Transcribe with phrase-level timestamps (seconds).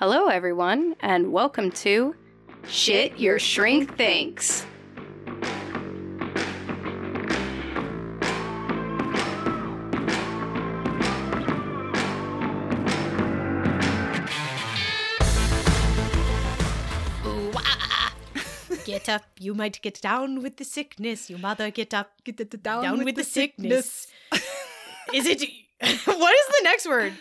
[0.00, 2.14] Hello, everyone, and welcome to
[2.68, 4.64] Shit Your Shrink Thinks.
[18.84, 21.28] Get up, you might get down with the sickness.
[21.28, 24.06] You mother, get up, Get the down, with, the, sickness.
[25.12, 25.40] is it?
[26.04, 27.14] what is the next word?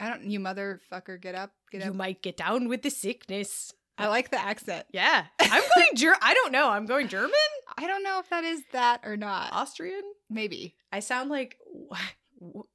[0.00, 0.30] I don't.
[0.30, 1.92] You motherfucker, get up, get You up.
[1.92, 3.72] You might get down with the sickness.
[3.98, 4.86] I like the accent.
[4.92, 6.14] Yeah, I'm going Ger.
[6.20, 6.68] I don't know.
[6.68, 7.32] I'm going German,
[7.78, 9.52] I don't know if that is that or not.
[9.52, 10.02] Austrian.
[10.28, 10.76] Maybe.
[10.92, 11.56] I sound like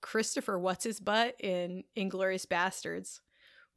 [0.01, 0.57] Christopher.
[0.57, 3.19] What's his butt in Inglourious Basterds?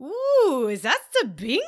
[0.03, 1.61] Ooh, is that the bingo?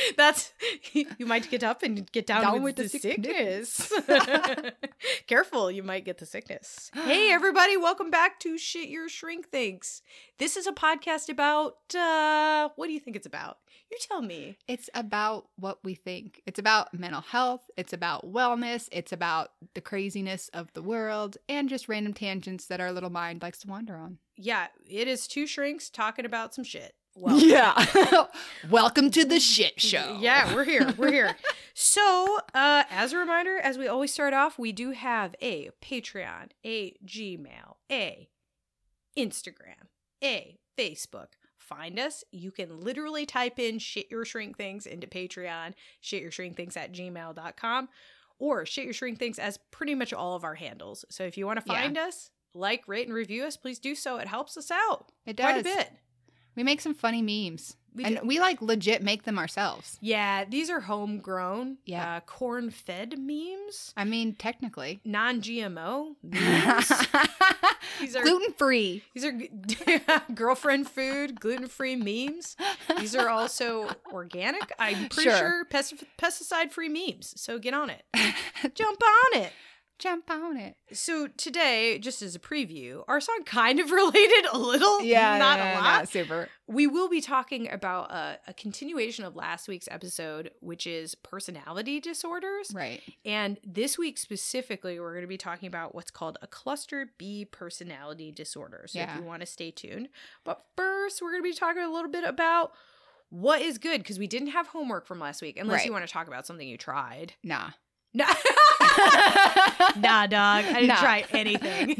[0.16, 0.52] That's
[0.92, 3.92] you might get up and get down, Down with, with the, the sickness.
[5.28, 6.90] Careful, you might get the sickness.
[7.12, 10.02] Hey, everybody, welcome back to Shit Your Shrink Thinks.
[10.38, 13.58] This is a podcast about uh what do you think it's about?
[13.90, 14.56] You tell me.
[14.66, 16.40] It's about what we think.
[16.46, 17.60] It's about mental health.
[17.76, 18.88] It's about wellness.
[18.90, 23.42] It's about the craziness of the world and just random tangents that our little mind
[23.42, 24.18] likes to wander on.
[24.36, 26.94] Yeah, it is two shrinks talking about some shit.
[27.14, 28.26] Well, yeah.
[28.70, 30.16] Welcome to the shit show.
[30.18, 30.94] Yeah, we're here.
[30.96, 31.36] We're here.
[31.74, 36.52] so, uh, as a reminder, as we always start off, we do have a Patreon,
[36.64, 38.28] a Gmail, a
[39.18, 39.88] Instagram,
[40.24, 41.28] a Facebook.
[41.58, 42.24] Find us.
[42.32, 46.76] You can literally type in shit your shrink thinks into Patreon, shit your shrink thinks
[46.78, 47.88] at gmail.com,
[48.38, 51.04] or shit your shrink thinks as pretty much all of our handles.
[51.10, 51.80] So if you want to Yeah.
[51.82, 54.16] find us, like, rate, and review us, please do so.
[54.18, 55.44] It helps us out It does.
[55.52, 55.90] quite a bit.
[56.56, 57.76] We make some funny memes.
[57.94, 58.26] We and do.
[58.26, 59.98] we like legit make them ourselves.
[60.00, 62.16] Yeah, these are homegrown, Yeah.
[62.16, 65.00] uh, corn fed memes, I mean, technically.
[65.04, 66.90] non GMO memes.
[68.00, 69.02] These are Gluten free.
[69.14, 69.32] these are
[70.34, 72.56] girlfriend food, gluten free memes.
[72.98, 74.72] These are also organic.
[74.78, 75.38] I'm pretty Sure.
[75.38, 75.66] sure,
[76.18, 77.34] pesticide free memes.
[77.40, 78.02] So get on it,
[78.74, 79.52] jump on it.
[79.98, 80.74] Jump on it.
[80.92, 85.60] So today, just as a preview, our song kind of related a little, yeah, not
[85.60, 85.82] a lot.
[85.82, 86.48] Not super.
[86.66, 92.00] We will be talking about a, a continuation of last week's episode, which is personality
[92.00, 92.72] disorders.
[92.74, 93.00] Right.
[93.24, 97.44] And this week specifically, we're going to be talking about what's called a cluster B
[97.44, 98.86] personality disorder.
[98.88, 99.12] So Yeah.
[99.14, 100.08] if you want to stay tuned.
[100.44, 102.72] But first, we're going to be talking a little bit about
[103.28, 106.12] what is good because we didn't have homework from last week, unless you want to
[106.12, 107.34] talk about something you tried.
[107.42, 107.70] Nah.
[108.14, 108.24] No.
[109.96, 110.64] nah, dog.
[110.64, 110.96] I didn't Nah.
[111.00, 111.96] try anything.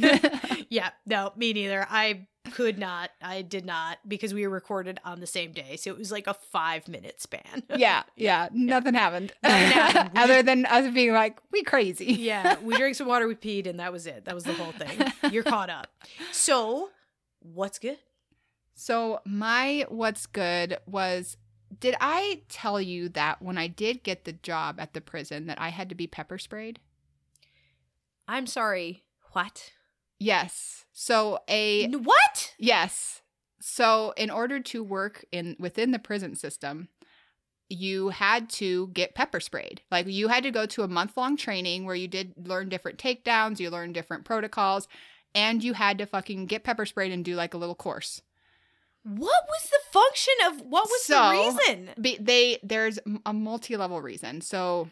[0.70, 1.86] yeah, no, me neither.
[1.88, 3.10] I could not.
[3.22, 5.76] I did not because we were recorded on the same day.
[5.76, 7.62] So it was like a five minute span.
[7.76, 8.02] yeah.
[8.16, 8.48] Yeah.
[8.52, 9.32] Nothing happened.
[9.42, 10.18] Nothing happened.
[10.18, 12.12] Other than us being like, we crazy.
[12.12, 14.24] yeah, we drank some water, we peed, and that was it.
[14.26, 15.12] That was the whole thing.
[15.32, 15.86] You're caught up.
[16.32, 16.90] So,
[17.40, 17.98] what's good?
[18.74, 21.36] So my what's good was
[21.80, 25.60] did I tell you that when I did get the job at the prison that
[25.60, 26.78] I had to be pepper sprayed?
[28.28, 29.04] I'm sorry.
[29.32, 29.72] What?
[30.18, 30.84] Yes.
[30.92, 32.54] So a What?
[32.58, 33.22] yes.
[33.60, 36.88] So in order to work in within the prison system,
[37.68, 39.80] you had to get pepper sprayed.
[39.90, 42.98] Like you had to go to a month long training where you did learn different
[42.98, 44.88] takedowns, you learned different protocols,
[45.34, 48.20] and you had to fucking get pepper sprayed and do like a little course.
[49.04, 51.90] What was the function of what was So- the reason?
[52.00, 54.40] Be- they there's a multi-level reason.
[54.40, 54.90] So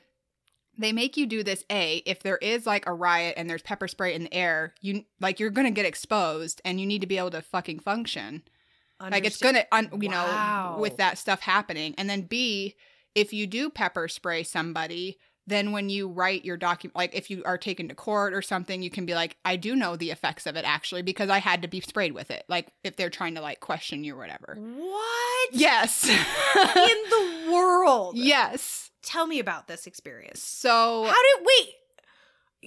[0.77, 3.87] they make you do this a if there is like a riot and there's pepper
[3.87, 7.07] spray in the air, you like you're going to get exposed and you need to
[7.07, 8.43] be able to fucking function.
[9.01, 10.75] Like it's going to un- you Wow.
[10.77, 11.95] know with that stuff happening.
[11.97, 12.75] And then b
[13.15, 17.43] if you do pepper spray somebody, then when you write your document like if you
[17.45, 20.47] are taken to court or something, you can be like I do know the effects
[20.47, 22.45] of it actually because I had to be sprayed with it.
[22.49, 24.57] Like if they're trying to like question you or whatever.
[24.59, 25.49] What?
[25.53, 26.09] Yes.
[26.09, 28.17] In the world.
[28.17, 28.91] yes.
[29.03, 30.43] Tell me about this experience.
[30.43, 31.75] So How did wait?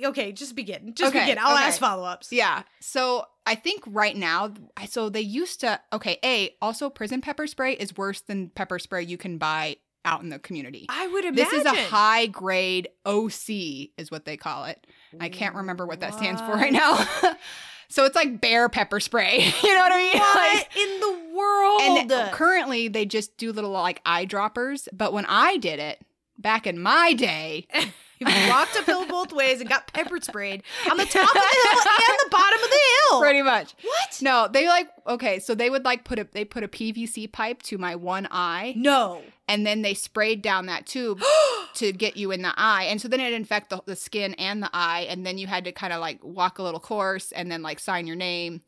[0.06, 0.96] Okay, just begin.
[0.96, 1.38] Just Okay, begin.
[1.40, 1.66] I'll okay.
[1.66, 2.32] ask follow ups.
[2.32, 5.80] yeah, so I think right now, I- so they used to.
[5.94, 10.22] Okay, a also prison pepper spray is worse than pepper spray you can buy out
[10.22, 10.86] in the community.
[10.90, 13.50] I would imagine This is a high grade OC,
[13.98, 14.86] is what they call it.
[15.20, 16.96] I can't remember what that stands for right now.
[17.88, 19.40] so it's like bear pepper spray.
[19.64, 20.20] you know what I mean?
[20.20, 21.82] What Like, in the world.
[21.82, 24.88] And uh, currently they just do little like eyedroppers.
[24.92, 26.02] But when I did it
[26.38, 27.68] back in my day,
[28.20, 31.82] you walked uphill both ways and got pepper sprayed on the top of the hill
[32.10, 32.80] and the bottom of the
[33.10, 33.20] hill.
[33.22, 33.76] pretty much.
[34.22, 34.22] What?
[34.24, 37.62] No, they like okay, so they would like put a they put a PVC pipe
[37.64, 39.22] to my one eye No.
[39.48, 41.22] and then they sprayed down that tube
[41.76, 42.84] to get you in the eye.
[42.86, 45.66] And so then it infect the, the skin and the eye and then you had
[45.66, 48.62] to kind of like walk a little course and then like sign your name.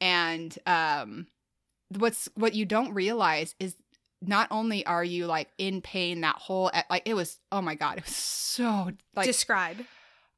[0.00, 1.26] And um
[1.90, 3.76] what's what you don't realize is
[4.22, 7.98] not only are you like in pain that whole like it was oh my god,
[7.98, 9.78] it was so like Describe.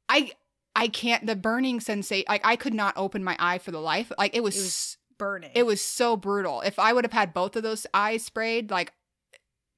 [0.09, 0.31] I
[0.77, 4.11] I can't the burning sensation like I could not open my eye for the life.
[4.17, 5.51] Like it was It was burning.
[5.55, 6.61] it was so brutal.
[6.61, 8.93] If I would have had both of those eyes sprayed, like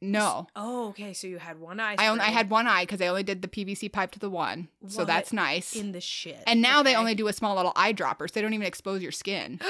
[0.01, 0.47] no.
[0.55, 1.11] Oh, okay.
[1.13, 1.95] So you had one eye.
[1.97, 4.29] I only I had one eye because I only did the PVC pipe to the
[4.29, 4.69] one.
[4.87, 5.75] So that's nice.
[5.75, 6.41] in the shit.
[6.47, 9.11] and now they only do a small little eyedropper, so they don't even expose your
[9.11, 9.59] skin.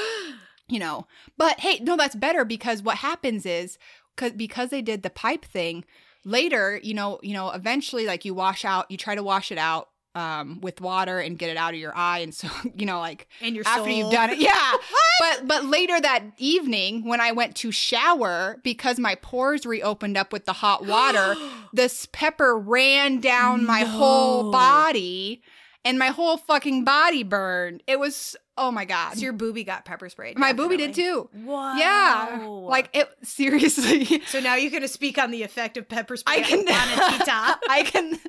[0.72, 1.08] You know.
[1.36, 3.80] But hey, no, that's better because what happens is
[4.18, 5.84] cause, because they did the pipe thing,
[6.24, 9.58] later, you know, you know, eventually like you wash out, you try to wash it
[9.58, 13.00] out um with water and get it out of your eye and so you know
[13.00, 13.90] like and your after soul.
[13.90, 14.40] you've done it.
[14.50, 14.74] Yeah.
[15.20, 20.34] but but later that evening when I went to shower because my pores reopened up
[20.34, 21.36] with the hot water,
[21.74, 25.42] this pepper ran down my whole body
[25.86, 27.84] and my whole fucking body burned.
[27.88, 29.16] It was oh my god.
[29.16, 30.38] So your boobie got pepper sprayed.
[30.38, 31.30] my booby did too.
[31.34, 31.76] Wow.
[31.76, 32.46] Yeah.
[32.46, 34.22] Like it seriously.
[34.28, 37.18] So now you can speak on the effect of pepper spray I can on a
[37.18, 38.20] tita, I can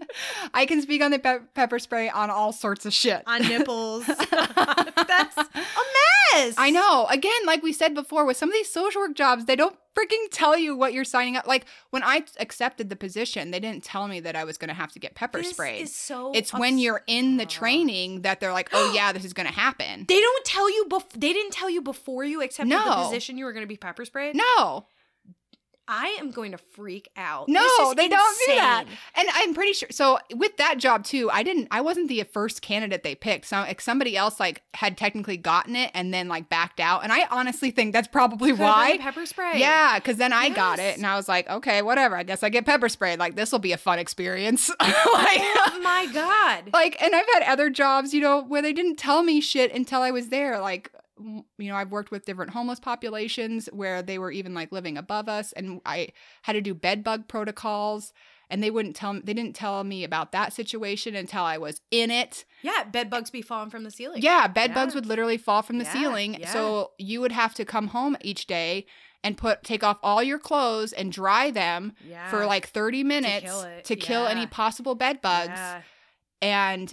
[0.55, 3.23] I can speak on the pe- pepper spray on all sorts of shit.
[3.27, 4.07] on nipples.
[4.07, 5.49] That's a
[6.35, 6.55] mess.
[6.57, 7.07] I know.
[7.11, 10.27] Again, like we said before, with some of these social work jobs, they don't freaking
[10.31, 11.47] tell you what you're signing up.
[11.47, 14.75] Like when I accepted the position, they didn't tell me that I was going to
[14.75, 15.83] have to get pepper This sprayed.
[15.83, 16.33] is so.
[16.35, 19.53] it's when you're in the training that they're like, "Oh yeah, this is going to
[19.53, 20.87] happen." They don't tell you.
[20.89, 23.77] Bef- they didn't tell you before you accepted the position you were going to be
[23.77, 24.37] pepper sprayed.
[24.37, 24.87] No,
[25.93, 27.49] I am going to freak out.
[27.49, 28.85] No, they don't do that.
[29.17, 29.89] and I'm pretty sure.
[29.91, 31.67] So with that job too, I didn't.
[31.73, 33.47] I wasn't the first candidate they picked.
[33.47, 37.03] So like, somebody else like had technically gotten it and then like backed out.
[37.03, 38.99] And I honestly think that's probably been why.
[38.99, 39.59] pepper spray?
[39.59, 42.15] Yeah, because then I got it and I was like, okay, whatever.
[42.17, 43.19] I guess I get pepper sprayed.
[43.19, 44.69] Like this will be a fun experience.
[44.81, 46.71] like, Oh my god.
[46.73, 50.03] like, and I've had other jobs, you know, where they didn't tell me shit until
[50.03, 50.61] I was there.
[50.61, 50.93] Like,
[51.59, 55.29] you know, I've worked with different homeless populations where they were even like living above
[55.29, 56.09] us, and I
[56.43, 58.13] had to do bed bug protocols.
[58.53, 62.11] And they wouldn't tell they didn't tell me about that situation until I was in
[62.11, 62.45] it.
[62.63, 64.23] Yeah, bed bugs be falling from the ceiling.
[64.23, 64.75] Yeah, bed Yeah.
[64.75, 66.35] bugs would literally fall from the Yeah, ceiling.
[66.41, 66.53] yeah.
[66.53, 68.87] So you would have to come home each day
[69.23, 71.93] and put take off all your clothes and dry them
[72.29, 75.61] for like 30 minutes kill to kill any possible bed bugs.
[76.43, 76.93] And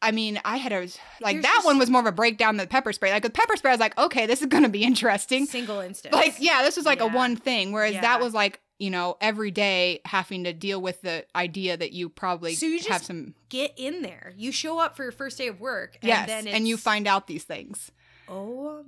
[0.00, 0.88] I mean, I had a
[1.20, 3.10] like that one was more of a breakdown than the pepper spray.
[3.10, 5.46] Like with pepper spray, I was like, okay, this is gonna be interesting.
[5.46, 6.14] Single instance.
[6.14, 7.72] Like, yeah, this was like a one thing.
[7.72, 8.02] Whereas Yeah.
[8.02, 12.08] that was like, you know, every day having to deal with the idea that you
[12.08, 14.32] probably So you have just- some Get in there.
[14.36, 15.98] You show up for your first day of work.
[16.02, 17.90] And yes, then and you find out these things.
[18.28, 18.84] Oh,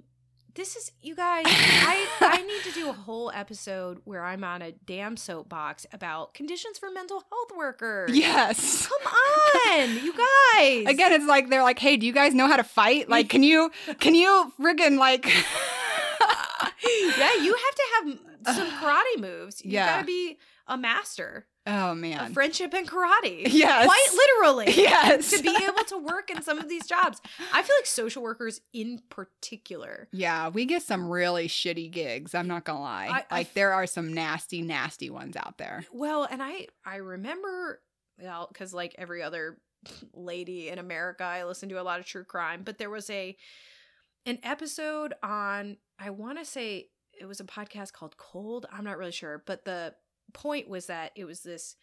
[0.55, 1.45] this is you guys.
[1.47, 6.35] I I need to do a whole episode where I'm on a damn soapbox about
[6.35, 8.11] conditions for mental health workers.
[8.17, 8.87] Yes.
[8.87, 10.87] Come on, you guys.
[10.87, 13.09] Again, it's like they're like, "Hey, do you guys know how to fight?
[13.09, 13.71] Like, can you
[14.01, 15.25] can you friggin' like
[17.19, 19.65] yeah, you have to have some karate moves.
[19.65, 19.87] You Yeah.
[19.97, 22.33] gotta be a master Oh man.
[22.33, 23.43] friendship and karate.
[23.53, 23.85] Yes.
[23.87, 24.73] quite literally.
[24.83, 25.31] Yes.
[25.31, 27.21] to be able to work in some of these jobs.
[27.53, 30.09] I feel like social workers in particular.
[30.13, 32.35] Yeah, we get some really shitty gigs.
[32.35, 33.09] I'm not gonna lie.
[33.09, 35.85] I- I like f- there are some nasty, nasty ones out there.
[35.93, 37.81] Well, and I I remember
[38.21, 39.59] well because like every other
[40.15, 42.63] lady in America, I listen to a lot of true crime.
[42.65, 43.37] But there was a
[44.27, 46.89] an episode on I want to say
[47.21, 48.67] it was a podcast called Cold.
[48.73, 49.95] I'm not really sure, but the
[50.31, 51.77] point was that it was this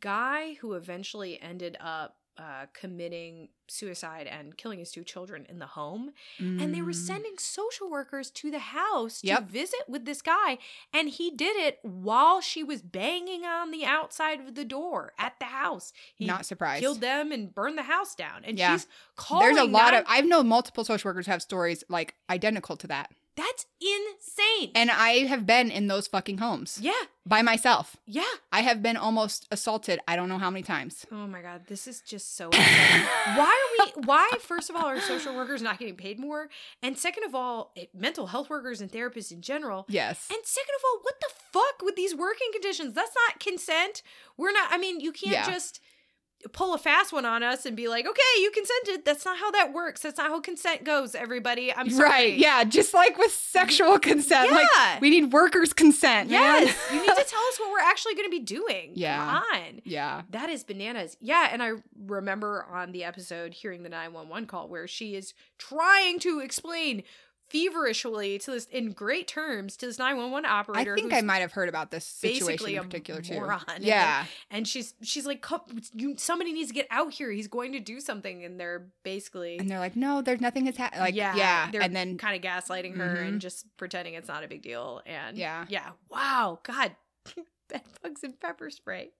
[0.00, 5.66] guy who eventually ended up uh, committing suicide and killing his two children in the
[5.66, 6.94] home and they were Mm.
[6.94, 9.48] sending social workers to the house to Yep.
[9.48, 10.56] visit with this guy
[10.94, 15.38] and he did it while she was banging on the outside of the door at
[15.40, 16.80] the house he not surprised.
[16.80, 18.76] killed them and burned the house down and Yeah.
[18.76, 22.78] she's calling There's a lot of I've known multiple social workers have stories like identical
[22.78, 23.12] to that.
[23.36, 26.92] That's insane And I have been in those fucking homes yeah
[27.24, 27.96] by myself.
[28.06, 31.06] yeah I have been almost assaulted I don't know how many times.
[31.12, 33.44] oh my god this is just so why
[33.80, 36.48] are we why first of all are social workers not getting paid more
[36.82, 40.28] and second of all it, mental health workers and therapists in general Yes.
[40.32, 42.94] And second of all, what the fuck with these working conditions?
[42.94, 44.02] That's not consent.
[44.36, 44.68] We're not.
[44.70, 45.50] I mean, you can't Yeah.
[45.50, 45.80] just.
[46.52, 49.04] Pull a fast one on us and be like, okay, you consented.
[49.04, 50.00] That's not how that works.
[50.02, 51.72] That's not how consent goes, everybody.
[51.72, 52.08] I'm sorry.
[52.08, 52.36] Right.
[52.36, 52.64] Yeah.
[52.64, 54.50] Just like with sexual consent.
[54.50, 54.56] Yeah.
[54.56, 56.30] Like we need workers' consent.
[56.30, 56.76] Yes.
[56.92, 58.92] you need to tell us what we're actually going to be doing.
[58.94, 59.18] Yeah.
[59.18, 59.80] Come on.
[59.84, 60.22] yeah.
[60.30, 61.16] That is bananas.
[61.20, 61.72] Yeah, and I
[62.06, 67.02] remember on the episode hearing the 911 call where she is trying to explain
[67.52, 70.92] feverishly to this in great terms to this 911 operator.
[70.94, 73.34] I think I might have heard about this situation in a particular too.
[73.34, 73.62] moron.
[73.80, 74.24] Yeah.
[74.50, 75.44] and she's she's like
[75.94, 77.30] you somebody needs to get out here.
[77.30, 80.76] He's going to do something and they're basically And they're like, no, there's nothing has
[80.76, 81.02] happened.
[81.02, 81.36] Like, yeah.
[81.36, 83.28] yeah, they're And then, kind of gaslighting her Mhm.
[83.28, 85.66] and just pretending it's not a big deal and Yeah.
[85.68, 86.96] yeah wow god
[87.68, 89.10] bed bugs and pepper spray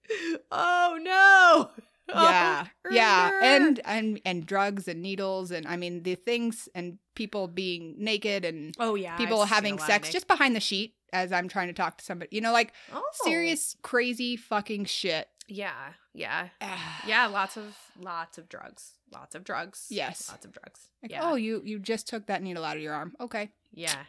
[0.51, 1.71] oh no
[2.09, 2.67] yeah.
[2.91, 3.31] Yeah.
[3.43, 5.51] And, and, and drugs and needles.
[5.51, 9.75] And I mean, the things and people being naked and oh yeah people I've having
[9.75, 12.35] a lot of sex just behind the sheet as I'm trying to talk to somebody,
[12.35, 13.03] you know, like oh.
[13.25, 15.29] serious, crazy fucking shit.
[15.49, 16.49] yeah yeah
[17.07, 20.29] yeah lots of lots of drugs lots of drugs Yes.
[20.31, 22.95] lots of drugs Like, yeah oh, you, you just took that needle out of your
[22.95, 23.15] arm.
[23.21, 23.51] Okay.
[23.73, 24.05] yeah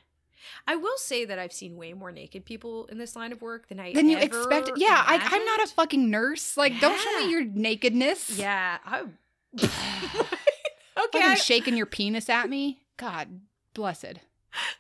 [0.68, 3.68] I will say that I've seen way more naked people in this line of work
[3.70, 6.58] than I Then you expect, yeah, I, I'm not a fucking nurse.
[6.58, 8.38] Like, don't show me your nakedness.
[8.38, 9.02] Yeah, I.
[9.64, 9.70] okay,
[10.96, 12.82] Fucking I, shaking your penis at me.
[12.98, 13.42] God
[13.74, 14.20] blessed.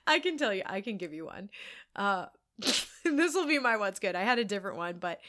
[0.05, 1.49] I can tell you, I can give you one.
[1.95, 2.27] Uh,
[2.57, 4.15] this will be my what's good.
[4.15, 5.19] I had a different one, but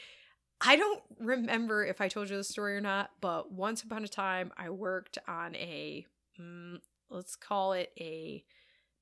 [0.61, 3.11] I don't remember if I told you the story or not.
[3.21, 6.05] But once upon a time, I worked on a,
[6.39, 8.43] mm, let's call it a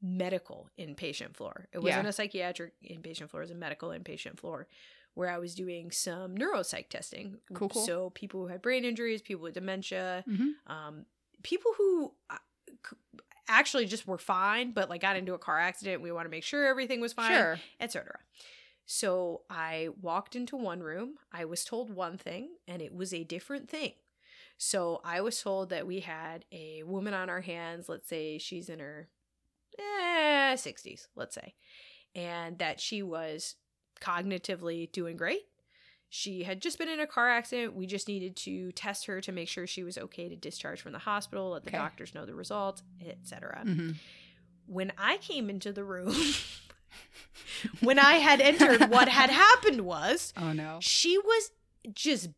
[0.04, 1.68] medical inpatient floor.
[1.74, 2.10] It wasn't Yeah.
[2.10, 4.68] a psychiatric inpatient floor; it was a medical inpatient floor.
[5.16, 7.38] Where I was doing some neuropsych testing.
[7.54, 7.86] Cool, cool.
[7.86, 10.54] So people who had brain injuries, people with dementia, Mhm.
[10.66, 11.06] um,
[11.44, 12.38] people who uh,
[13.48, 16.02] actually just were fine, but like got into a car accident.
[16.02, 17.60] We want to make sure everything was fine, Sure.
[17.80, 18.20] etc.
[18.86, 21.20] So I walked into one room.
[21.32, 23.94] I was told one thing, and it was a different thing.
[24.58, 27.88] So I was told that we had a woman on our hands.
[27.88, 29.10] Let's say she's in her
[29.80, 31.54] eh, 60s, let's say,
[32.16, 33.56] and that she was
[34.02, 35.42] cognitively doing great.
[36.10, 37.74] She had just been in a car accident.
[37.76, 40.92] We just needed to test her to make sure she was okay to discharge from
[40.92, 41.78] the hospital, let the Okay.
[41.78, 43.62] doctors know the results, etc.
[43.64, 43.92] hmm
[44.68, 46.14] When I came into the room,
[47.82, 50.78] when I had entered, what had happened was Oh no.
[50.82, 51.52] she was
[51.94, 52.30] just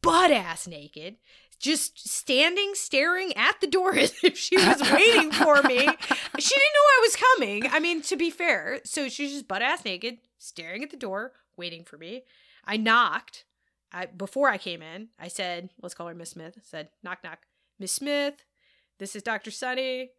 [0.00, 1.16] butt ass naked,
[1.64, 5.78] just standing staring at the door as if she was waiting for me.
[5.78, 7.66] She didn't know I was coming.
[7.70, 11.32] I mean, to be fair, so she's just butt ass naked, staring at the door,
[11.56, 12.24] waiting for me.
[12.66, 13.46] I knocked.
[13.90, 17.24] I before I came in, I said, "Let's call her Miss Smith." I said, "Knock,
[17.24, 17.38] knock,
[17.78, 18.44] Miss Smith.
[18.98, 20.10] This is Doctor Sunny.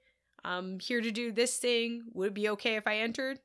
[0.43, 2.05] I'm here to do this thing.
[2.13, 3.39] Would it be okay if I entered?"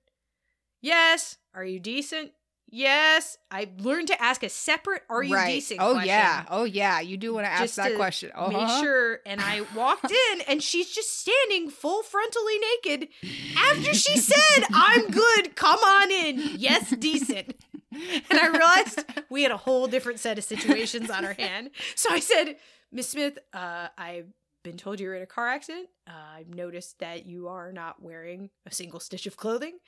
[0.80, 1.36] Yes.
[1.52, 2.32] Are you decent?
[2.70, 3.36] Yes.
[3.50, 5.52] I learned to ask a separate "Are you right.
[5.54, 6.44] decent?" Oh question yeah.
[6.48, 7.00] Oh yeah.
[7.00, 8.30] You do want to ask that to question.
[8.36, 8.80] Make Uh-huh.
[8.82, 9.18] sure.
[9.26, 13.08] And I walked in, and she's just standing full frontally naked.
[13.56, 15.56] After she said, "I'm good.
[15.56, 16.40] Come on in.
[16.56, 17.54] Yes, decent."
[17.92, 21.70] And I realized we had a whole different set of situations on our hand.
[21.96, 22.54] So I said,
[22.92, 24.28] Miss Smith, uh, I've
[24.62, 25.88] been told you're in a car accident.
[26.06, 29.78] Uh, I've noticed that you are not wearing a single stitch of clothing.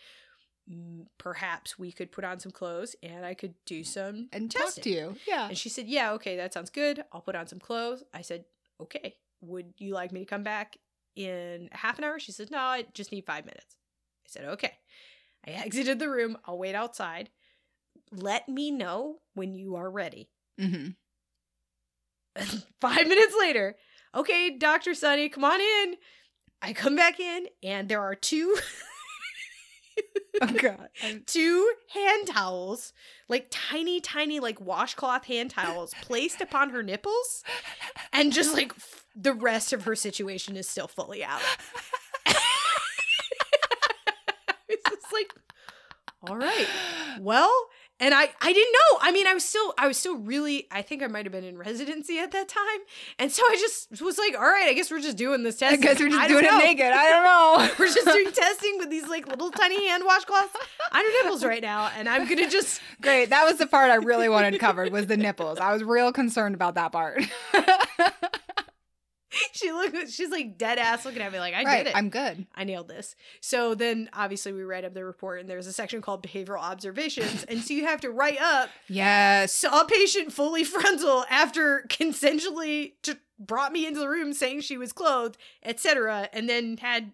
[1.18, 4.82] Perhaps we could put on some clothes and I could do some and testing.
[4.82, 5.16] talk to you.
[5.26, 5.48] Yeah.
[5.48, 7.04] And she said, Yeah, okay, that sounds good.
[7.12, 8.02] I'll put on some clothes.
[8.12, 8.44] I said,
[8.80, 10.76] Okay, would you like me to come back
[11.14, 12.18] in half an hour?
[12.18, 13.76] She said, No, I just need five minutes.
[14.26, 14.72] I said, Okay.
[15.46, 16.38] I exited the room.
[16.44, 17.30] I'll wait outside.
[18.10, 20.30] Let me know when you are ready.
[20.58, 20.88] hmm
[22.80, 23.76] five minutes later,
[24.14, 24.94] okay, Dr.
[24.94, 25.96] Sunny, come on in.
[26.62, 28.56] I come back in, and there are two.
[30.40, 30.88] Oh god.
[31.02, 32.92] I'm- two hand towels,
[33.28, 37.42] like tiny, tiny, like washcloth hand towels, placed upon her nipples,
[38.12, 41.40] and just like f- the rest of her situation is still fully out.
[44.68, 45.32] it's just like,
[46.28, 46.68] all right,
[47.20, 47.52] well,
[48.02, 48.98] and I, I didn't know.
[49.00, 50.66] I mean, I was still, I was still really.
[50.70, 52.80] I think I might have been in residency at that time,
[53.18, 55.72] and so I just was like, all right, I guess we're just doing this test.
[55.72, 56.86] I guess we're just I doing it naked.
[56.86, 57.74] I don't know.
[57.78, 60.54] We're just doing testing with these like little tiny hand washcloths
[60.92, 63.30] on her nipples right now, and I'm gonna just Great.
[63.30, 65.58] That was the part I really wanted covered was the nipples.
[65.58, 67.22] I was real concerned about that part.
[69.52, 71.84] she look she's like dead ass looking at me like I right.
[71.84, 71.96] did it.
[71.96, 72.46] I'm good.
[72.54, 73.14] I nailed this.
[73.40, 77.44] So then obviously we write up the report and there's a section called behavioral observations.
[77.48, 79.52] and so you have to write up Yes.
[79.52, 82.92] saw patient fully frontal after consensually
[83.38, 86.28] brought me into the room saying she was clothed, etc.
[86.32, 87.12] And then had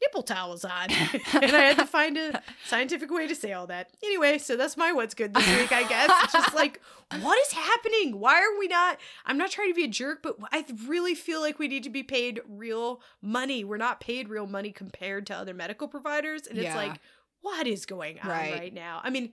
[0.00, 0.90] nipple towels on.
[1.32, 3.90] and I had to find a scientific way to say all that.
[4.02, 6.10] Anyway, so that's my what's good this week, I guess.
[6.24, 6.80] It's just like,
[7.20, 8.18] what is happening?
[8.20, 8.98] Why are we not?
[9.26, 11.90] I'm not trying to be a jerk, but I really feel like we need to
[11.90, 13.64] be paid real money.
[13.64, 16.46] We're not paid real money compared to other medical providers.
[16.46, 16.76] And it's Yeah.
[16.76, 17.00] like,
[17.40, 18.52] what is going on Right.
[18.52, 18.74] right.
[18.74, 19.00] now?
[19.02, 19.32] I mean,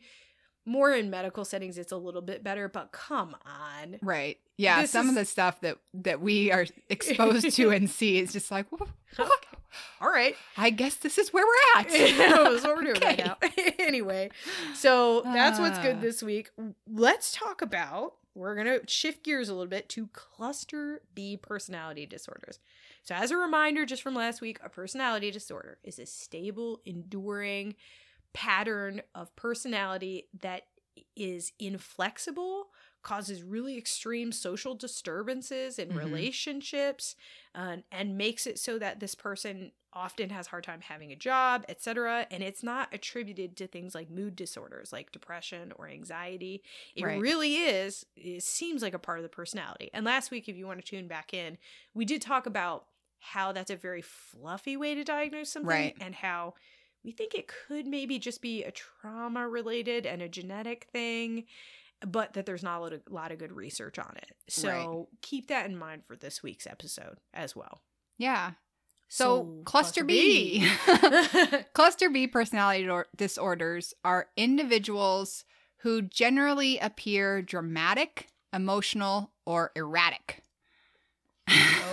[0.65, 3.97] more in medical settings, it's a little bit better, but come on.
[4.01, 4.37] Right.
[4.57, 4.81] Yeah.
[4.81, 8.33] This some is- of the stuff that that we are exposed to and see is
[8.33, 9.27] just like, "Whoa, whoa,
[10.01, 10.35] All right.
[10.57, 11.89] I guess this is where we're at.
[11.89, 13.37] that's what we're doing right now.
[13.79, 14.29] anyway,
[14.73, 15.83] so that's what's Ah.
[15.83, 16.49] good this week.
[16.91, 18.13] Let's talk about.
[18.33, 22.59] We're gonna shift gears a little bit to cluster B personality disorders.
[23.03, 27.75] So, as a reminder, just from last week, a personality disorder is a stable, enduring
[28.35, 30.63] pattern of personality that
[31.15, 32.67] is inflexible,
[33.01, 35.95] causes really extreme social disturbances in Mhm.
[35.95, 37.15] relationships,
[37.55, 41.63] uh, and makes it so that this person often has hard time having a job,
[41.69, 42.27] etc.
[42.29, 46.63] And it's not attributed to things like mood disorders like depression or anxiety.
[46.95, 47.19] It Right.
[47.19, 49.89] really is, it seems like a part of the personality.
[49.93, 51.57] And last week, if you want to tune back in,
[51.93, 52.87] we did talk about
[53.19, 55.95] how that's a very fluffy way to diagnose something Right.
[56.01, 56.55] and how
[57.05, 61.45] we think it could maybe just be a trauma related and a genetic thing
[62.05, 65.47] but that there's not a lot of, lot of good research on it so keep
[65.47, 67.81] that in mind for this week's episode as well
[68.17, 68.51] Yeah.
[69.07, 70.59] So, So, cluster, cluster B.
[70.59, 71.57] B.
[71.73, 75.45] cluster B personality disorders are individuals
[75.77, 80.41] who generally appear dramatic, emotional, or erratic.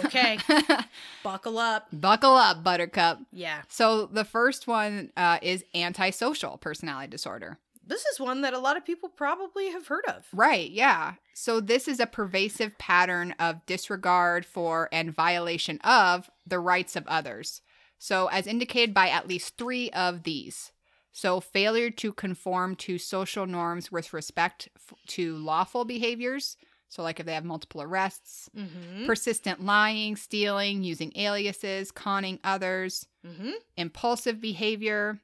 [0.05, 0.39] Okay.
[1.25, 3.21] buckle up Buckle up, Buttercup.
[3.33, 7.59] yeah So the first one uh, is antisocial personality disorder.
[7.87, 11.15] this is one that a lot of people probably have heard of Right, yeah.
[11.35, 17.07] So this is a pervasive pattern of disregard for and violation of the rights of
[17.07, 17.61] others.
[17.99, 20.73] So, as indicated by at least three of these.
[21.13, 26.57] So, failure to conform to social norms with respect f- to lawful behaviors.
[26.93, 29.07] So, like if they have multiple arrests, mm-hmm.
[29.07, 33.53] persistent lying, stealing, using aliases, conning others, Mm-hmm.
[33.77, 35.21] impulsive behavior,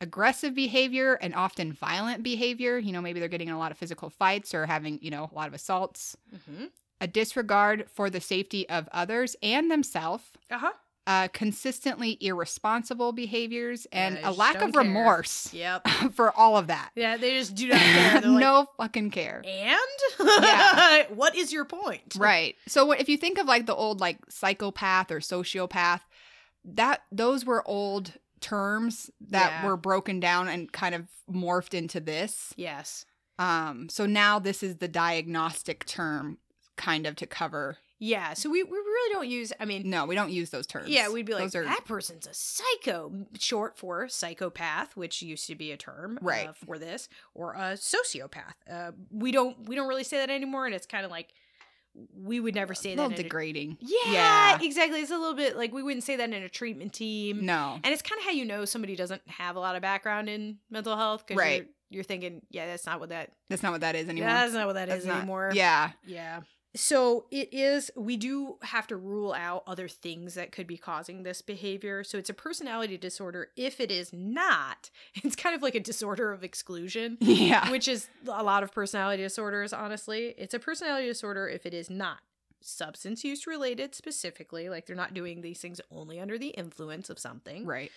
[0.00, 2.78] aggressive behavior, and often violent behavior.
[2.78, 5.28] You know, maybe they're getting in a lot of physical fights or having, you know,
[5.30, 6.16] a lot of assaults.
[6.32, 6.66] Mm-hmm.
[7.00, 10.22] A disregard for the safety of others and themselves.
[10.48, 10.70] uh-huh
[11.06, 14.80] Uh, consistently irresponsible behaviors and Yeah, a lack of care.
[14.82, 16.92] remorse yep for all of that.
[16.96, 19.42] yeah they just do not care like, no fucking care.
[19.44, 19.78] and
[20.18, 21.04] Yeah.
[21.14, 22.56] what is your point Right.
[22.66, 26.00] So what- if you think of like the old like psychopath or sociopath,
[26.64, 29.66] that those were old terms that Yeah.
[29.66, 32.54] were broken down and kind of morphed into this.
[32.56, 33.04] yes
[33.38, 36.38] Um so now this is the diagnostic term
[36.76, 37.76] kind of to cover.
[38.04, 40.88] Yeah so we, we really don't use i mean No, we don't use those terms.
[40.88, 45.46] Yeah, we'd be like, those are that person's a psycho, short for psychopath, which used
[45.46, 46.48] to be a term Right.
[46.48, 48.54] uh, for this, or a sociopath.
[48.70, 51.32] Uh, we don't we don't really say that anymore, and it's kind of like
[52.20, 53.18] we would never a say little that.
[53.20, 53.78] A, degrading.
[53.80, 54.58] yeah, Yeah.
[54.60, 55.00] exactly.
[55.00, 57.46] It's a little bit like we wouldn't say that in a treatment team.
[57.46, 57.78] No.
[57.84, 60.58] And it's kind of how you know somebody doesn't have a lot of background in
[60.70, 61.58] mental health because Right.
[61.58, 63.30] you're, you're thinking, yeah, that's not what that.
[63.48, 64.28] That's not what that is anymore.
[64.30, 65.52] That's not what that That's is not- anymore.
[65.54, 65.90] Yeah.
[66.04, 66.40] Yeah.
[66.76, 71.22] So it is, we do have to rule out other things that could be causing
[71.22, 72.02] this behavior.
[72.02, 73.48] So it's a personality disorder.
[73.56, 77.70] If it is not, it's kind of like a disorder of exclusion, Yeah.
[77.70, 80.34] which is a lot of personality disorders, honestly.
[80.36, 82.18] It's a personality disorder if it is not
[82.60, 87.18] substance use related specifically, like they're not doing these things only under the influence of
[87.18, 87.66] something.
[87.66, 87.92] Right.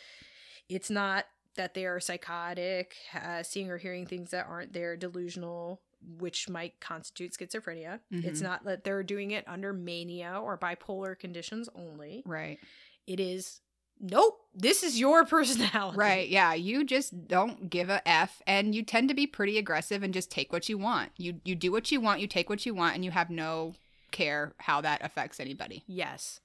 [0.69, 5.81] It's not that they are psychotic, uh, seeing or hearing things that aren't there, delusional,
[6.01, 7.99] which might constitute schizophrenia.
[8.11, 8.43] It's Mhm.
[8.43, 12.23] not that they're doing it under mania or bipolar conditions only.
[12.25, 12.59] Right.
[13.07, 13.61] It is,
[13.99, 15.97] nope, this is your personality.
[15.97, 16.29] Right.
[16.29, 16.53] Yeah.
[16.53, 20.29] You just don't give a F and you tend to be pretty aggressive and just
[20.31, 21.11] take what you want.
[21.17, 23.75] You you do what you want, you take what you want, and you have no
[24.11, 25.83] care how that affects anybody.
[25.87, 26.39] Yes.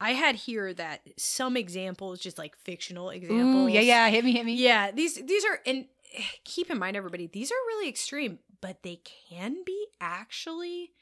[0.00, 3.70] I had here that some examples, just like fictional Ooh, examples.
[3.72, 4.08] yeah, yeah.
[4.10, 4.54] Hit me, hit me.
[4.54, 5.86] Yeah, these these are and
[6.44, 8.98] keep in mind everybody, these are really extreme, but they
[9.28, 10.92] can be actually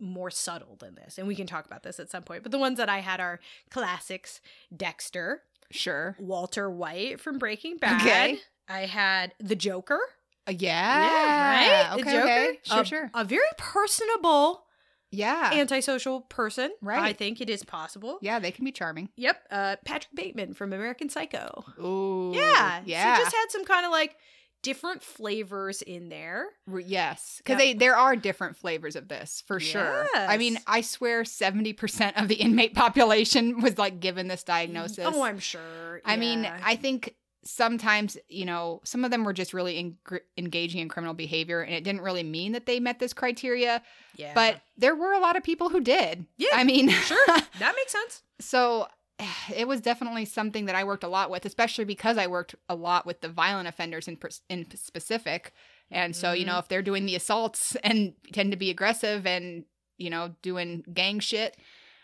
[0.00, 1.18] more subtle than this.
[1.18, 2.42] And we can talk about this at some point.
[2.42, 3.38] But the ones that I had are
[3.70, 4.40] classics,
[4.76, 6.16] Dexter, Sure.
[6.18, 8.00] Walter White from Breaking Bad.
[8.02, 8.40] Okay.
[8.68, 10.00] I had the Joker.
[10.48, 11.90] Uh, yeah.
[11.92, 11.92] right?
[12.00, 12.02] Okay.
[12.02, 12.24] the Joker.
[12.24, 12.58] okay.
[12.64, 13.10] Sure, a, sure.
[13.14, 14.64] A very personable
[15.12, 15.50] Yeah.
[15.54, 16.72] antisocial person.
[16.82, 16.98] Right.
[17.02, 18.18] I think it is possible.
[18.20, 19.10] yeah, they can be charming.
[19.16, 19.42] Yep.
[19.48, 21.64] Uh, Patrick Bateman from American Psycho.
[21.80, 22.32] Ooh.
[22.34, 22.80] Yeah.
[22.84, 23.16] Yeah.
[23.18, 24.16] So just had some kind of like
[24.62, 26.46] different flavors in there.
[26.84, 27.58] Yes, because Yep.
[27.58, 30.06] they there are different flavors of this for sure.
[30.14, 34.52] I mean, I swear seventy percent of the inmate population was like given this oh,
[34.52, 35.06] diagnosis.
[35.06, 36.00] Oh, I'm sure.
[36.04, 36.44] I mean.
[36.44, 37.14] I think
[37.44, 41.74] sometimes you know some of them were just really en- engaging in criminal behavior, and
[41.74, 43.82] it didn't really mean that they met this criteria.
[44.16, 44.32] yeah.
[44.34, 46.26] But there were a lot of people who did.
[46.38, 48.22] Yeah, I mean, sure, that makes sense.
[48.40, 48.88] so
[49.54, 52.74] it was definitely something that I worked a lot with, especially because I worked a
[52.74, 55.52] lot with the violent offenders in in specific.
[55.90, 56.52] And so, you Mm-hmm.
[56.52, 59.64] know, if they're doing the assaults and tend to be aggressive and
[59.98, 61.56] you know doing gang shit,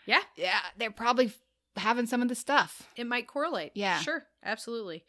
[0.05, 0.21] Yeah.
[0.35, 1.31] yeah, they're probably
[1.77, 2.87] having some of the stuff.
[2.95, 3.71] It might correlate.
[3.75, 3.99] Yeah.
[3.99, 4.25] Sure.
[4.43, 5.03] Absolutely.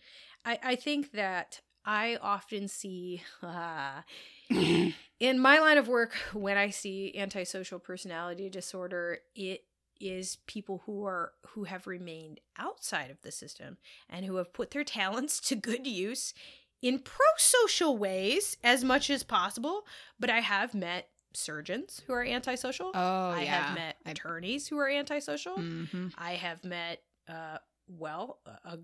[0.45, 4.01] I, I think that I often see uh,
[4.51, 9.65] in my line of work when I see antisocial personality disorder, it
[10.05, 14.71] is people who are who have remained outside of the system and who have put
[14.71, 16.35] their talents to good use
[16.83, 19.87] in pro-social ways as much as possible
[20.21, 23.63] but i have met surgeons who are antisocial Oh, i yeah.
[23.63, 26.13] have met attorneys who are antisocial Mhm.
[26.17, 28.79] I have met, uh, well, a,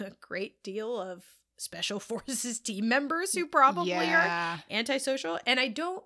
[0.00, 1.24] a great deal of
[1.58, 5.38] special forces team members who probably are antisocial.
[5.46, 6.04] And I don't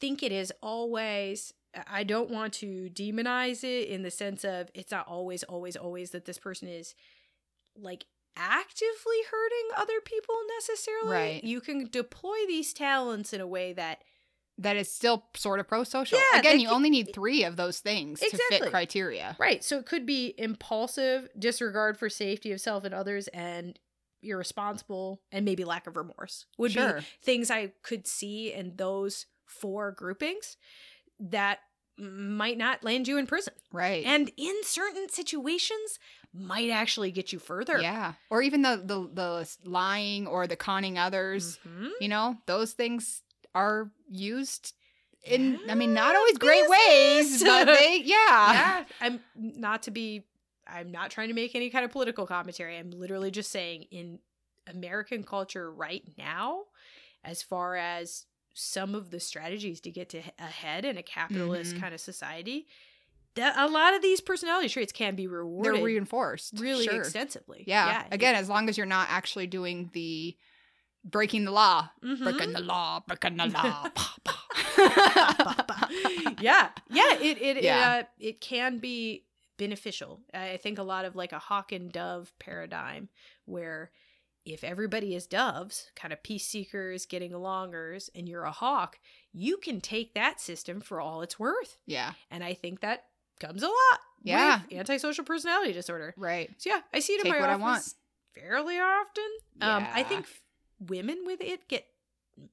[0.00, 1.52] think it is always,
[1.86, 6.10] I don't want to demonize it in the sense of it's not always, always, always
[6.10, 6.94] that this person is
[7.76, 11.10] like actively hurting other people necessarily.
[11.10, 11.44] Right.
[11.44, 14.02] You can deploy these talents in a way that
[14.58, 16.18] that is still sort of pro-social.
[16.32, 19.36] Yeah, Again, you only need three of those things to fit criteria.
[19.38, 19.62] Right.
[19.62, 23.78] So it could be impulsive, disregard for safety of self and others, and
[24.22, 27.00] irresponsible, and maybe lack of remorse would Sure.
[27.00, 30.56] be things I could see in those four groupings
[31.20, 31.60] that
[31.98, 33.54] might not land you in prison.
[33.72, 34.04] Right.
[34.04, 35.98] And in certain situations,
[36.34, 37.78] might actually get you further.
[37.80, 38.12] yeah.
[38.28, 41.58] Or even the, the the lying or the conning others.
[41.66, 41.90] Mhm.
[42.00, 43.22] You know, those things
[43.54, 44.74] are used
[45.24, 48.52] in I mean not always great ways, but they yeah.
[48.52, 50.24] yeah i'm not to be
[50.68, 54.18] i'm not trying to make any kind of political commentary i'm literally just saying in
[54.68, 56.64] american culture right now
[57.24, 58.26] as far as
[58.58, 61.80] some of the strategies to get to ahead in a capitalist Mhm.
[61.80, 62.66] kind of society
[63.34, 66.54] that a lot of these personality traits can be rewarded They're reinforced.
[66.58, 67.00] really sure.
[67.02, 68.06] extensively Yeah.
[68.06, 70.36] it- Again, as long as you're not actually doing the
[71.04, 71.90] breaking the law.
[72.02, 72.22] Mhm.
[72.24, 73.90] Breaking the law, breaking the law.
[76.40, 77.98] yeah yeah it it Yeah.
[77.98, 79.24] It, uh, it can be
[79.58, 83.08] beneficial i think a lot of like a hawk and dove paradigm
[83.44, 83.90] where
[84.46, 88.98] if everybody is doves kind of peace seekers getting alongers and you're a hawk
[89.32, 92.12] you can take that system for all it's worth yeah.
[92.30, 93.04] and i think that
[93.40, 94.60] comes a lot Yeah.
[94.70, 96.50] with antisocial personality disorder Right.
[96.58, 97.94] so yeah i see it in my what I office want.
[98.34, 99.24] fairly often
[99.60, 100.26] um i think
[100.80, 101.84] women with it get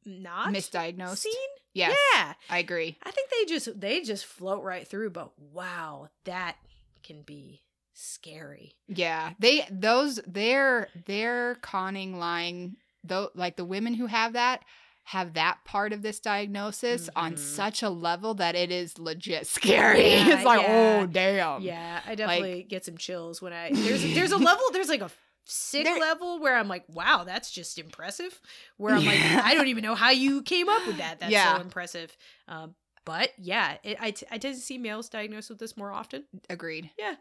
[0.06, 1.18] not Misdiagnosed.
[1.18, 1.34] seen
[1.76, 1.98] Yes.
[2.16, 2.98] yeah I agree.
[3.04, 6.56] I think they just they just float right through, but wow, that
[7.02, 7.63] can be
[7.94, 8.76] scary.
[8.88, 12.76] Yeah, they those they're they're conning, lying.
[13.04, 14.62] Though, like the women who have that
[15.06, 17.38] have that part of this diagnosis on Mhm.
[17.38, 20.10] such a level that it is legit scary.
[20.12, 21.00] Yeah, it's like, yeah.
[21.02, 21.62] oh damn.
[21.62, 25.12] Yeah, I definitely get some chills when I there's there's a level there's like a
[25.46, 28.40] sick There- level where I'm like, wow, that's just impressive.
[28.78, 31.20] Where I'm like, I don't even know how you came up with that.
[31.20, 31.58] That's Yeah.
[31.58, 32.16] so impressive.
[32.48, 35.92] Um, but yeah, it, I t- I tend to see males diagnosed with this more
[35.92, 36.24] often.
[36.50, 36.92] Agreed.
[36.98, 37.16] Yeah.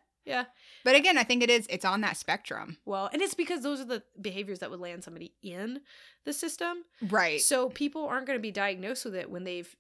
[0.84, 1.66] But again, I think it is.
[1.68, 2.76] It's on that spectrum.
[2.84, 5.80] Well, and it's because those are the behaviors that would land somebody in
[6.24, 6.84] the system.
[7.08, 7.40] Right.
[7.40, 9.74] So people aren't going to be diagnosed with it when they've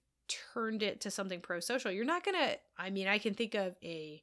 [0.54, 1.90] turned it to something pro-social.
[1.90, 4.22] You're not going to I mean, I can think of a,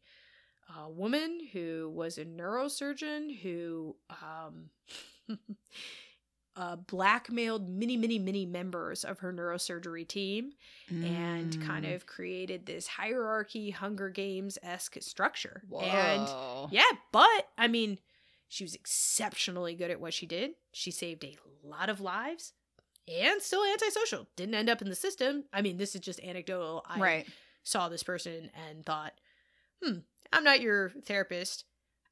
[0.78, 4.70] a woman who was a neurosurgeon who um
[6.60, 10.52] uh, blackmailed many, many, many members of her neurosurgery team
[10.90, 11.96] and kind Mm.
[11.96, 15.62] of created this hierarchy, Hunger Games esque structure.
[15.72, 16.28] And
[16.74, 17.98] yeah, but I mean,
[18.50, 20.52] she was exceptionally good at what she did.
[20.74, 22.52] She saved a lot of lives
[23.08, 24.28] and still antisocial.
[24.36, 25.46] Didn't end up in the system.
[25.54, 26.84] I mean, this is just anecdotal.
[26.88, 27.28] I right.
[27.64, 29.14] saw this person and thought,
[29.82, 30.00] hmm,
[30.34, 31.64] I'm not your therapist.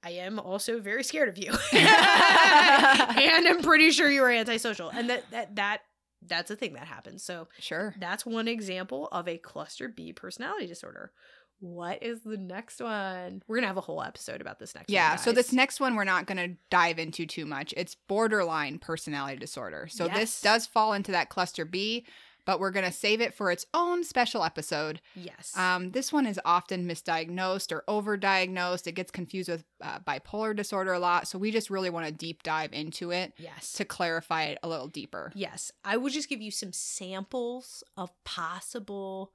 [0.07, 1.51] I am also very scared of you.
[1.73, 4.89] and I'm pretty sure you are antisocial.
[4.89, 5.81] And that that that
[6.25, 7.23] that's a thing that happens.
[7.23, 7.93] So Sure.
[7.99, 11.11] that's one example of a cluster B personality disorder.
[11.59, 13.41] What is the next one?
[13.47, 15.09] We're gonna have a whole episode about this next Yeah.
[15.11, 15.17] one.
[15.17, 17.73] So this next one we're not going to dive into too much.
[17.75, 19.87] It's borderline personality disorder.
[19.89, 20.15] So Yes.
[20.17, 22.05] this does fall into that cluster B,
[22.47, 25.01] but we're going to save it for its own special episode.
[25.15, 25.55] Yes.
[25.57, 28.87] Um, this one is often misdiagnosed or overdiagnosed.
[28.87, 31.27] It gets confused with uh, bipolar disorder a lot.
[31.27, 33.73] So we just really want to deep dive into it yes.
[33.73, 35.31] to clarify it a little deeper.
[35.35, 35.73] yes.
[35.83, 39.33] I will just give you some samples of possible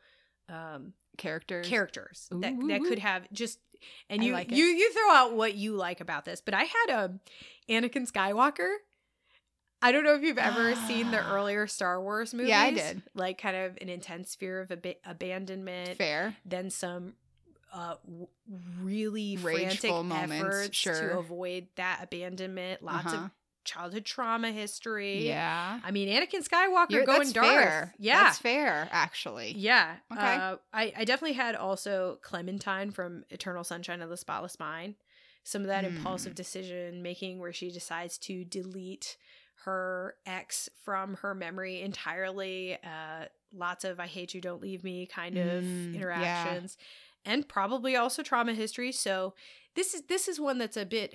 [0.49, 1.69] um, Characters.
[1.69, 3.59] characters that, Ooh, that ooh, could have just
[4.09, 6.89] and you like you you throw out what you like about this but i had
[6.89, 7.13] a
[7.69, 8.77] anakin skywalker
[9.83, 13.03] i don't know if you've ever seen the earlier star wars movies Yeah, I did.
[13.15, 16.37] like kind of an intense fear of ab- abandonment Fair.
[16.45, 17.15] then some
[17.75, 18.27] uh w-
[18.83, 20.95] really Rageful frantic moments, efforts sure.
[21.11, 23.25] to avoid that abandonment lots Uh-huh.
[23.25, 23.31] of
[23.65, 25.79] childhood trauma history Yeah.
[25.85, 27.95] i mean anakin skywalker You're- going dark fair.
[27.99, 29.53] yeah That's fair, actually.
[29.57, 29.97] yeah.
[30.13, 30.21] Okay.
[30.35, 34.97] Uh, I, I definitely had also Clementine from Eternal Sunshine of the Spotless Mind.
[35.45, 35.97] Some of that Hmm.
[35.97, 39.17] impulsive decision making where she decides to delete
[39.65, 42.79] her ex from her memory entirely.
[42.83, 45.99] Uh, lots of I hate you, don't leave me kind of Mm, yeah.
[45.99, 46.77] interactions.
[47.25, 48.91] And probably also trauma history.
[48.93, 49.35] So
[49.75, 51.15] this is this is one that's a bit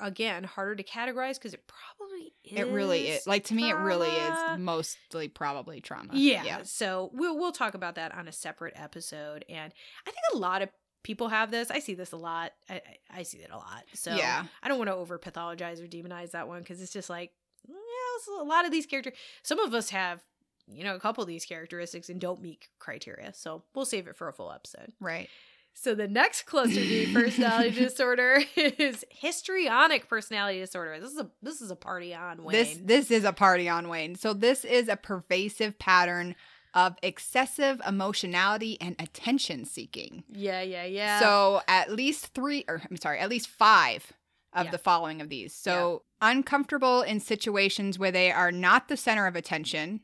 [0.00, 3.26] again harder to categorize because it probably is It really is.
[3.26, 6.10] Like to me, it really is mostly probably trauma.
[6.12, 6.62] Yeah.
[6.62, 9.44] So we'll we'll talk about that on a separate episode.
[9.48, 9.72] And
[10.06, 10.68] I think a lot of
[11.04, 11.70] people have this.
[11.70, 12.52] I see this a lot.
[12.68, 12.82] I
[13.14, 13.84] I, see it a lot.
[13.92, 14.44] So Yeah.
[14.62, 17.30] I don't want to over pathologize or demonize that one because it's just like
[17.68, 19.14] yeah, a lot of these characters.
[19.44, 20.24] Some of us have
[20.66, 23.32] you know a couple of these characteristics and don't meet criteria.
[23.34, 24.92] So we'll save it for a full episode.
[24.98, 25.28] Right.
[25.74, 31.00] So the next cluster B personality disorder is histrionic personality disorder.
[31.00, 32.52] This is a this is a party on Wayne.
[32.52, 34.14] This this is a party on Wayne.
[34.14, 36.34] So this is a pervasive pattern
[36.74, 40.24] of excessive emotionality and attention seeking.
[40.28, 41.20] yeah, yeah, yeah.
[41.20, 44.12] So at least three, or I'm sorry, at least five
[44.52, 44.70] of Yeah.
[44.72, 45.54] the following of these.
[45.54, 50.00] So uncomfortable in situations where they are not the center of attention.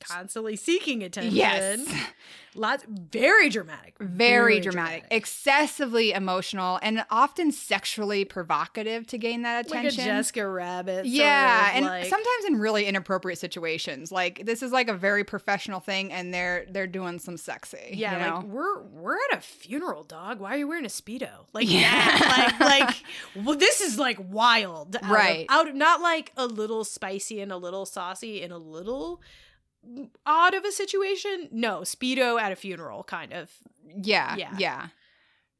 [0.00, 1.34] Constantly seeking attention.
[1.36, 1.86] Yes.
[2.56, 3.94] Lots very dramatic.
[4.00, 10.04] Very, dramatic, excessively emotional, and often sexually provocative to gain that like attention.
[10.06, 10.94] Jessica Rabbit.
[11.04, 14.10] sort yeah, of, and like- sometimes in really inappropriate situations.
[14.10, 17.90] Like this is like a very professional thing, and they're they're doing some sexy.
[17.92, 20.40] yeah, you like we're we're at a funeral, dog.
[20.40, 21.30] Why are you wearing a speedo?
[21.52, 21.82] Like Yeah.
[21.82, 22.56] that.
[22.60, 22.96] like like
[23.44, 25.46] well, this is like wild, out of- Right.
[25.48, 29.20] Out, not like a little spicy and a little saucy and a little
[30.26, 31.48] odd of a situation.
[31.52, 33.50] No, speedo at a funeral, kind of.
[34.02, 34.54] yeah, Yeah.
[34.58, 34.86] yeah,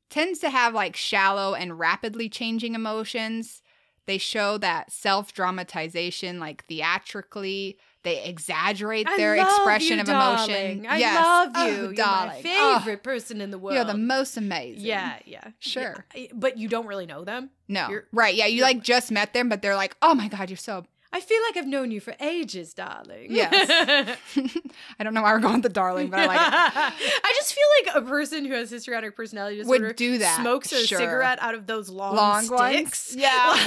[0.09, 3.63] Tends to have like shallow and rapidly changing emotions.
[4.07, 7.79] They show that self dramatization, like theatrically.
[8.03, 10.55] They exaggerate I their expression you, of emotion.
[10.55, 10.87] darling.
[10.89, 11.23] I Yes.
[11.23, 11.73] love Oh, you.
[11.83, 12.43] You're darling.
[12.43, 13.75] my Oh, favorite person in the world.
[13.77, 14.87] You're the most amazing.
[14.87, 16.07] Yeah, yeah, Sure.
[16.15, 16.29] Yeah.
[16.33, 17.51] But you don't really know them.
[17.69, 17.89] No.
[17.91, 18.35] You're- right.
[18.35, 18.47] Yeah.
[18.47, 20.87] You like just met them, but they're like, oh my God, you're so.
[21.13, 23.27] I feel like I've known you for ages, darling.
[23.31, 23.53] Yes.
[24.99, 26.43] I don't know why we're going with the darling, but I like it.
[27.25, 30.71] I just feel like a person who has histrionic personality disorder Would do that, smokes
[30.73, 30.99] a sure.
[30.99, 32.51] cigarette out of those long, Long sticks.
[32.61, 33.15] ones?
[33.19, 33.65] Yeah.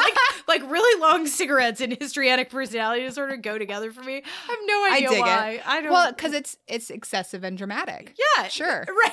[0.00, 0.16] like,
[0.60, 4.16] like really long cigarettes and histrionic personality disorder go together for me.
[4.16, 5.20] I have no I idea it.
[5.20, 5.62] why.
[5.64, 5.92] I don't.
[5.92, 8.16] Well, because it's it's excessive and dramatic.
[8.38, 8.84] yeah, sure.
[8.88, 9.12] Right.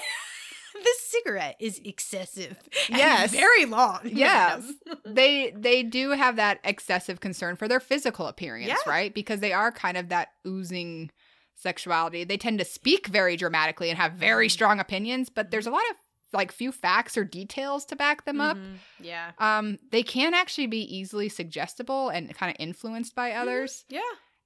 [0.84, 2.58] This cigarette is excessive.
[2.90, 3.32] and Yes.
[3.32, 4.00] very long.
[4.06, 4.64] Yes.
[5.06, 8.76] they they do have that excessive concern for their physical appearance, Yeah.
[8.86, 9.14] right?
[9.14, 11.12] Because they are kind of that oozing
[11.56, 12.24] sexuality.
[12.24, 14.52] They tend to speak very dramatically and have very Mm-hmm.
[14.54, 15.98] strong opinions, but there's a lot of
[16.32, 18.56] like few facts or details to back them up.
[18.56, 18.76] Mhm.
[19.00, 19.32] Yeah.
[19.40, 23.84] Um, they can actually be easily suggestible and kind of influenced by others.
[23.90, 24.02] Yeah.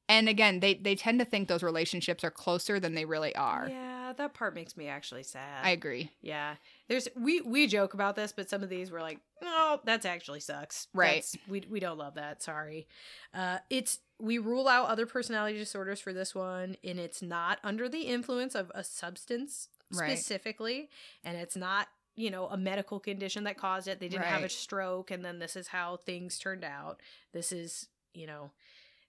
[0.09, 3.67] And again, they they tend to think those relationships are closer than they really are.
[3.69, 5.63] Yeah, that part makes me actually sad.
[5.63, 6.11] I agree.
[6.21, 6.55] Yeah.
[6.89, 10.41] There's we we joke about this, but some of these were like, oh that's actually
[10.41, 10.87] sucks.
[10.93, 11.23] Right.
[11.23, 12.43] That's- we we don't love that.
[12.43, 12.87] Sorry.
[13.33, 17.87] Uh it's we rule out other personality disorders for this one, and it's not under
[17.89, 20.17] the influence of a substance Right.
[20.17, 20.89] specifically,
[21.23, 23.99] and it's not you know a medical condition that caused it.
[24.01, 26.99] They didn't have a stroke, and then this is how things turned out.
[27.31, 28.51] This is you know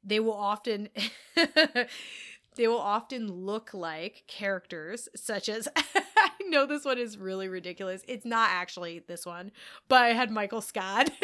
[0.05, 0.89] they will often
[2.57, 8.03] they will often look like characters such as I know this one is really ridiculous.
[8.07, 9.51] It's not actually this one,
[9.89, 11.11] but I had Michael Scott.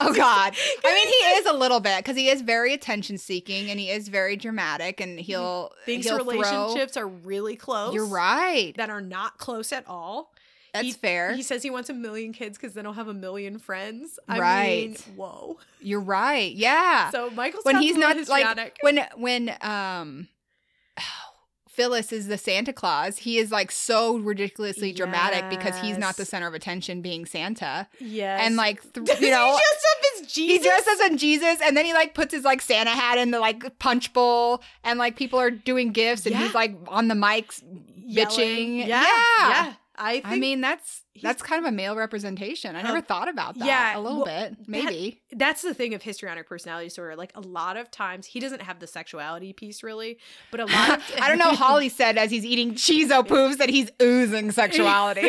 [0.00, 0.54] Oh God!
[0.84, 3.90] I mean, he is a little bit because he is very attention seeking and he
[3.90, 7.92] is very dramatic and he'll thinks he'll throw- relationships are really close.
[7.92, 8.74] You're right.
[8.76, 10.32] That are not close at all.
[10.72, 11.34] That's he- fair.
[11.34, 14.18] He says he wants a million kids because then he'll have a million friends.
[14.28, 14.88] I Right.
[14.90, 15.58] mean, whoa.
[15.80, 16.52] You're right.
[16.54, 17.10] Yeah.
[17.10, 20.28] So Michael when he's not like when when um
[21.68, 26.24] Phyllis is the Santa Claus, he is like so ridiculously dramatic because he's not the
[26.24, 27.86] center of attention being Santa.
[28.00, 28.40] Yes.
[28.44, 30.66] And like, th- you know, he dress up as he Jesus?
[30.66, 33.78] dresses as Jesus and then he like puts his like Santa hat in the like
[33.78, 36.42] punch bowl and like people are doing gifts and Yeah.
[36.46, 37.62] he's like on the mics
[37.96, 38.28] Yelling.
[38.28, 38.76] bitching.
[38.88, 39.04] Yeah.
[39.04, 39.48] Yeah.
[39.48, 39.72] Yeah.
[39.98, 42.76] I think I mean, that's that's kind of a male representation.
[42.76, 43.66] I never Um, thought about that.
[43.66, 45.22] yeah, a little well, bit, maybe.
[45.32, 47.16] that's the thing of histrionic personality disorder.
[47.16, 50.18] Like a lot of times, he doesn't have the sexuality piece really,
[50.50, 51.54] but a lot of I don't know.
[51.54, 55.22] Holly said as he's eating Cheezo poofs that he's oozing sexuality.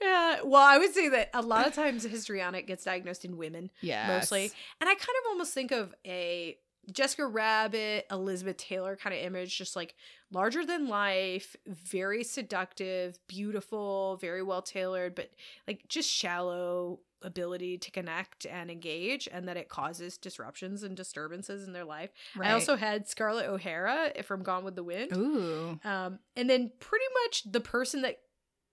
[0.00, 0.40] yeah.
[0.44, 4.08] Well, I would say that a lot of times histrionic gets diagnosed in women yeah,
[4.08, 6.56] mostly, and I kind of almost think of a
[6.90, 9.94] Jessica Rabbit, Elizabeth Taylor kind of image, just like
[10.32, 15.30] larger than life, very seductive, beautiful, very well tailored, but
[15.68, 21.66] like just shallow ability to connect and engage and that it causes disruptions and disturbances
[21.66, 22.10] in their life.
[22.36, 22.50] Right.
[22.50, 25.16] I also had Scarlett O'Hara from Gone with the Wind.
[25.16, 25.78] ooh.
[25.84, 28.18] Um, and then pretty much the person that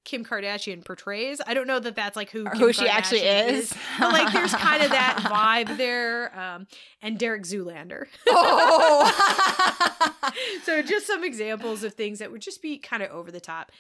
[0.10, 1.40] Kim Kardashian portrays.
[1.46, 3.74] I don't know that that's like who Or Kim who she actually Kardashian is.
[4.00, 6.38] but like there's kind of that vibe there.
[6.38, 6.66] Um,
[7.04, 8.06] and Derek Zoolander.
[8.28, 9.12] oh.
[10.64, 13.72] so just some examples of things that would just be kind of over the top.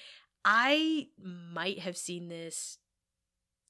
[0.46, 2.78] I might have seen this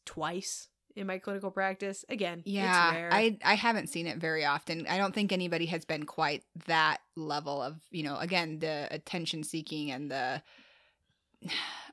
[0.05, 0.67] twice
[0.97, 2.03] in my clinical practice.
[2.09, 3.09] Again, it's yeah, rare.
[3.13, 4.85] I I haven't seen it very often.
[4.87, 9.45] I don't think anybody has been quite that level of you know again the attention
[9.45, 10.41] seeking and the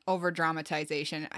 [0.06, 1.28] over dramatization.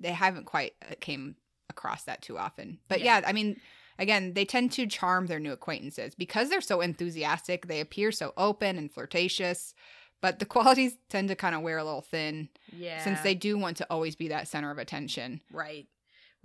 [0.00, 1.36] They haven't quite uh, came
[1.70, 2.78] across that too often.
[2.88, 3.20] But Yeah.
[3.20, 3.60] yeah, I mean.
[3.98, 7.66] Again, they tend to charm their new acquaintances because they're so enthusiastic.
[7.66, 9.72] They appear so open and flirtatious,
[10.20, 13.56] but the qualities tend to kind of wear a little thin yeah, since they do
[13.56, 15.40] want to always be that center of attention.
[15.50, 15.86] right.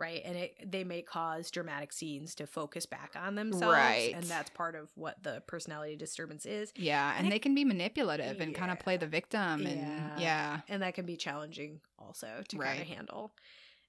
[0.01, 4.13] Right, and it they may cause dramatic scenes to focus back on themselves, Right.
[4.15, 6.73] and that's part of what the personality disturbance is.
[6.75, 9.79] Yeah, and And it- they can be manipulative and kind of play the victim and
[9.79, 10.19] Yeah.
[10.19, 10.59] yeah.
[10.67, 13.33] and that can be challenging also to kind of handle.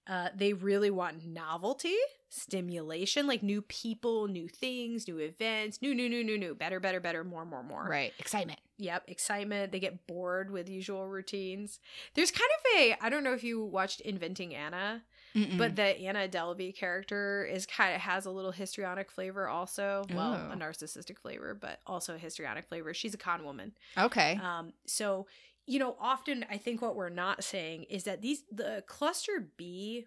[0.06, 1.96] Uh, they really want novelty,
[2.28, 6.98] stimulation, like new people, new things, new events, new, new, new, new, new, better, better,
[7.00, 7.86] better, more, more, more.
[7.88, 8.12] Right.
[8.18, 8.58] Excitement.
[8.78, 9.70] Yep, excitement.
[9.70, 11.78] They get bored with usual routines.
[12.14, 15.56] There's kind of a, I don't know if you watched Inventing Anna, Mm.
[15.58, 20.04] but the Anna Delvey character is kind of has a little histrionic flavor also.
[20.12, 20.52] Well, Oh.
[20.52, 22.92] a narcissistic flavor, but also a histrionic flavor.
[22.92, 23.72] She's a con woman.
[23.96, 24.38] okay.
[24.42, 25.26] Um, so
[25.64, 30.06] you know, often I think what we're not saying is that these the cluster B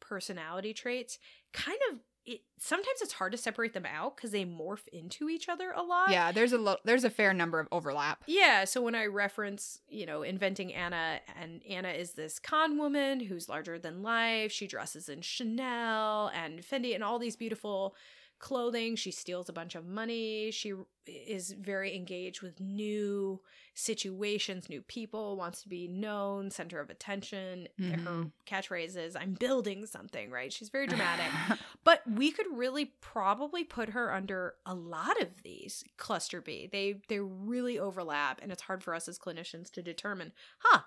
[0.00, 1.18] personality traits
[1.52, 5.48] kind of it sometimes it's hard to separate them out because they morph into each
[5.48, 6.10] other a lot.
[6.10, 8.22] yeah, there's a lo- there's a fair number of overlap.
[8.26, 13.20] Yeah, so when I reference, you know, inventing Anna, and Anna is this con woman
[13.20, 14.50] who's larger than life.
[14.52, 17.94] She dresses in Chanel and Fendi and all these beautiful
[18.38, 18.96] clothing.
[18.96, 20.50] She steals a bunch of money.
[20.50, 20.72] She
[21.06, 23.40] is very engaged with new
[23.74, 27.68] situations, new people, wants to be known, center of attention.
[27.78, 28.32] Her Mhm.
[28.46, 30.52] catchphrase is, I'm building something, right?
[30.52, 31.26] She's very dramatic.
[31.84, 36.66] But we could really probably put her under a lot of these cluster B.
[36.66, 40.80] They they really overlap, and it's hard for us as clinicians to determine, huh,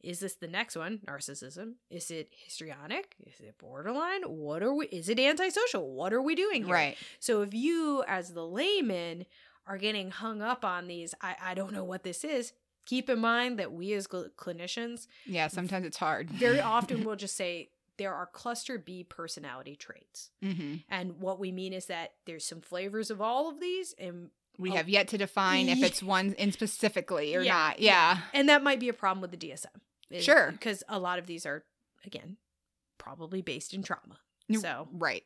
[0.00, 1.00] is this the next one?
[1.08, 1.74] Narcissism?
[1.90, 3.16] Is it histrionic?
[3.26, 4.22] Is it borderline?
[4.22, 5.90] What are we is it antisocial?
[5.92, 6.74] What are we doing here?
[6.74, 6.96] right.
[7.18, 9.26] So if you as the layman
[9.66, 12.52] are getting hung up on these, I, I don't know what this is,
[12.86, 16.28] keep in mind that we as cl- clinicians Yeah, sometimes it's hard.
[16.30, 20.30] very often we'll just say there are cluster B personality traits.
[20.42, 24.30] hmm And what we mean is that there's some flavors of all of these and
[24.58, 24.74] We Oh.
[24.76, 27.80] have yet to define if it's one in specifically or Yeah, not.
[27.80, 28.18] Yeah.
[28.32, 29.66] and that might be a problem with the DSM.
[30.10, 30.50] is- Sure.
[30.52, 31.64] Because a lot of these are
[32.04, 32.36] again
[32.98, 34.18] probably based in trauma.
[34.60, 35.22] So Right.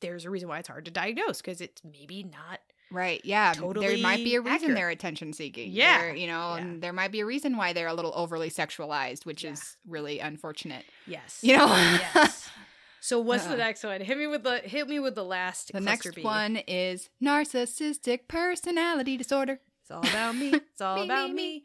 [0.00, 2.60] there's a reason why it's hard to diagnose because it's maybe not
[2.92, 3.20] Right.
[3.24, 3.52] Yeah.
[3.54, 4.74] Totally there might be a reason accurate.
[4.76, 5.72] they're attention seeking.
[5.72, 5.98] Yeah.
[6.02, 6.60] There- you know, Yeah.
[6.62, 9.52] and there might be a reason why they're a little overly sexualized, which Yeah.
[9.52, 10.84] is really unfortunate.
[11.06, 11.40] yes.
[11.42, 11.66] You know?
[11.66, 12.48] yes.
[13.04, 13.56] So what's the Uh.
[13.56, 14.00] next one?
[14.00, 16.22] Hit me with the hit me with the last The next B.
[16.22, 19.58] one is narcissistic personality disorder.
[19.80, 20.50] It's all about me.
[20.54, 21.64] It's all Me, about me, me.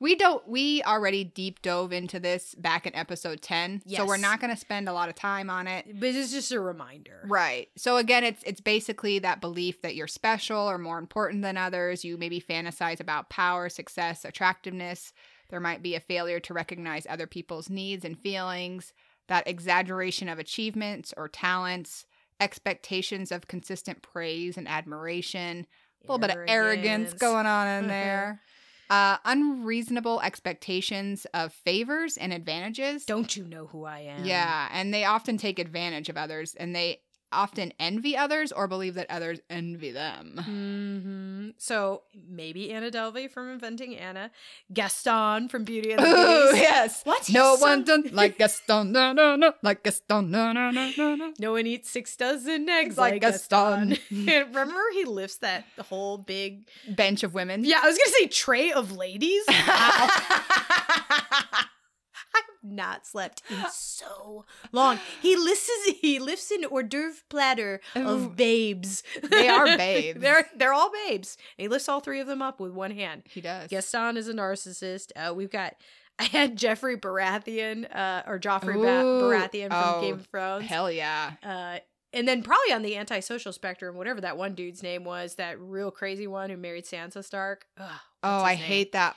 [0.00, 3.82] We don't we already deep dove into this back in episode 10.
[3.96, 5.86] So we're not going to spend a lot of time on it.
[5.98, 7.24] But it's just a reminder.
[7.26, 7.68] Right.
[7.76, 12.04] So again, it's it's basically that belief that you're special or more important than others.
[12.04, 15.12] You maybe fantasize about power, success, attractiveness.
[15.50, 18.92] There might be a failure to recognize other people's needs and feelings,
[19.28, 22.04] that exaggeration of achievements or talents,
[22.38, 25.66] expectations of consistent praise and admiration,
[26.02, 28.40] a little bit of arrogance going on in there.
[28.90, 33.04] Uh, unreasonable expectations of favors and advantages.
[33.04, 34.24] Don't you know who I am?
[34.24, 37.00] Yeah, and they often take advantage of others and they
[37.32, 40.40] often envy others or believe that others envy them.
[40.44, 44.30] hmm So maybe Anna Delvey from Inventing Anna,
[44.72, 46.62] Gaston from Beauty and the Ooh, Beast.
[46.62, 47.00] yes.
[47.04, 47.28] What?
[47.30, 51.14] No His one done like Gaston, no, no, no, like Gaston, no, no, no, no,
[51.14, 51.32] no.
[51.38, 53.90] No one eats six dozen eggs Like like, Gaston.
[53.90, 54.26] Gaston.
[54.52, 57.64] Remember he lifts that whole big Bench of women.
[57.64, 59.44] Yeah, I was gonna say tray of ladies.
[62.34, 64.98] I've not slept in so long.
[65.22, 65.70] He lifts
[66.00, 69.02] he lifts an hors d'oeuvre platter of babes.
[69.22, 70.20] They are babes.
[70.20, 71.36] they're they're all babes.
[71.58, 73.22] And he lifts all three of them up with one hand.
[73.26, 73.68] he does.
[73.70, 75.12] Gaston is a narcissist.
[75.16, 75.74] Uh, we've got
[76.18, 80.66] I had Jeffrey Baratheon, uh, or Joffrey ba- Baratheon from Oh, Game of Thrones.
[80.66, 81.34] Hell yeah.
[81.44, 81.78] Uh,
[82.12, 85.90] and then probably on the antisocial spectrum, whatever that one dude's name was, that real
[85.92, 87.66] crazy one who married Sansa Stark.
[87.78, 88.64] Ugh, Oh, I name?
[88.64, 89.14] hate that.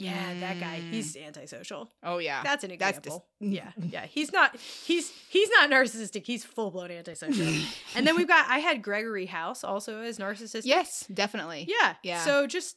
[0.00, 0.80] Yeah, that guy.
[0.80, 0.90] Mm.
[0.90, 1.90] He's antisocial.
[2.02, 2.42] Oh yeah.
[2.42, 3.26] That's an That's example.
[3.40, 4.06] dis- yeah, yeah.
[4.06, 4.56] He's not.
[4.56, 6.26] He's he's not narcissistic.
[6.26, 7.46] He's full blown antisocial.
[7.94, 8.46] and then we've got.
[8.48, 10.62] I had Gregory House also as narcissistic.
[10.64, 11.66] yes, definitely.
[11.68, 11.94] Yeah.
[12.02, 12.24] Yeah.
[12.24, 12.76] So just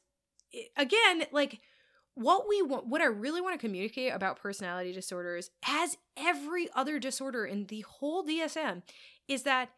[0.77, 1.59] again, like
[2.15, 6.99] what we want, what I really want to communicate about personality disorders, as every other
[6.99, 8.83] disorder in the whole DSM,
[9.27, 9.69] is that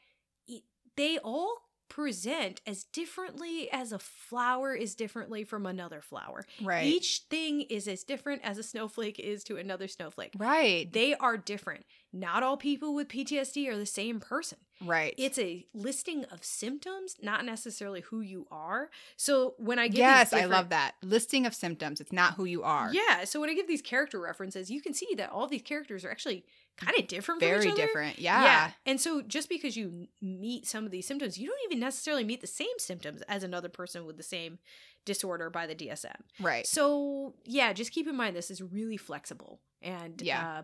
[0.98, 1.58] they all
[1.88, 6.46] present as differently as a flower is differently from another flower.
[6.62, 6.86] Right.
[6.86, 10.34] Each thing is as different as a snowflake is to another snowflake.
[10.38, 10.92] right.
[10.92, 11.86] They are different.
[12.12, 14.58] Not all people with PTSD are the same person.
[14.86, 15.14] right.
[15.18, 18.90] It's a listing of symptoms, not necessarily who you are.
[19.18, 20.96] So when I give yes, I love that.
[21.04, 22.00] Listing of symptoms.
[22.02, 22.92] It's not who you are.
[22.94, 26.04] Yeah, so when I give these character references, you can see that all these characters
[26.06, 26.46] are actually
[26.78, 28.20] kind of different Very different.
[28.20, 28.44] Yeah.
[28.44, 32.24] yeah And so just because you meet some of these symptoms, you don't even necessarily
[32.24, 34.60] meet the same symptoms as another person with the same
[35.06, 36.16] disorder by the DSM.
[36.40, 36.66] Right.
[36.68, 40.60] So yeah, just keep in mind this is really flexible, and Yeah.
[40.60, 40.64] uh,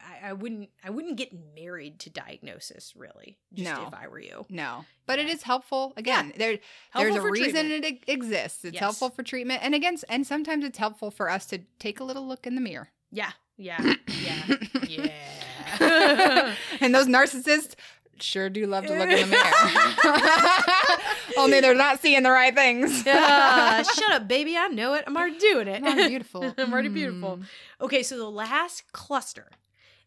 [0.00, 3.36] I, I wouldn't I wouldn't get married to diagnosis really.
[3.52, 3.86] Just No.
[3.86, 5.92] if I were you, No, but it is helpful.
[5.98, 6.58] Again, there
[6.90, 7.84] Helpful there's a reason treatment.
[7.84, 8.64] it exists.
[8.64, 8.80] It's Yes.
[8.80, 12.26] helpful for treatment, and again, and sometimes it's helpful for us to take a little
[12.26, 12.88] look in the mirror.
[13.12, 14.56] Yeah, yeah, yeah,
[14.88, 16.54] yeah.
[16.80, 17.74] and those narcissists
[18.20, 20.96] sure do love to look in the mirror.
[21.38, 23.02] Only they're not seeing the right things.
[23.06, 24.56] Ah, shut up, baby.
[24.56, 25.04] I know it.
[25.06, 25.82] I'm already doing it.
[25.84, 26.54] I'm beautiful.
[26.58, 27.38] I'm already beautiful.
[27.38, 27.44] Mm.
[27.82, 29.50] Okay, so the last cluster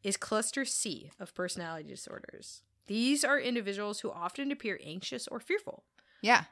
[0.03, 2.63] is cluster C of personality disorders.
[2.87, 5.83] These are individuals who often appear anxious or fearful,
[6.21, 6.45] Yeah.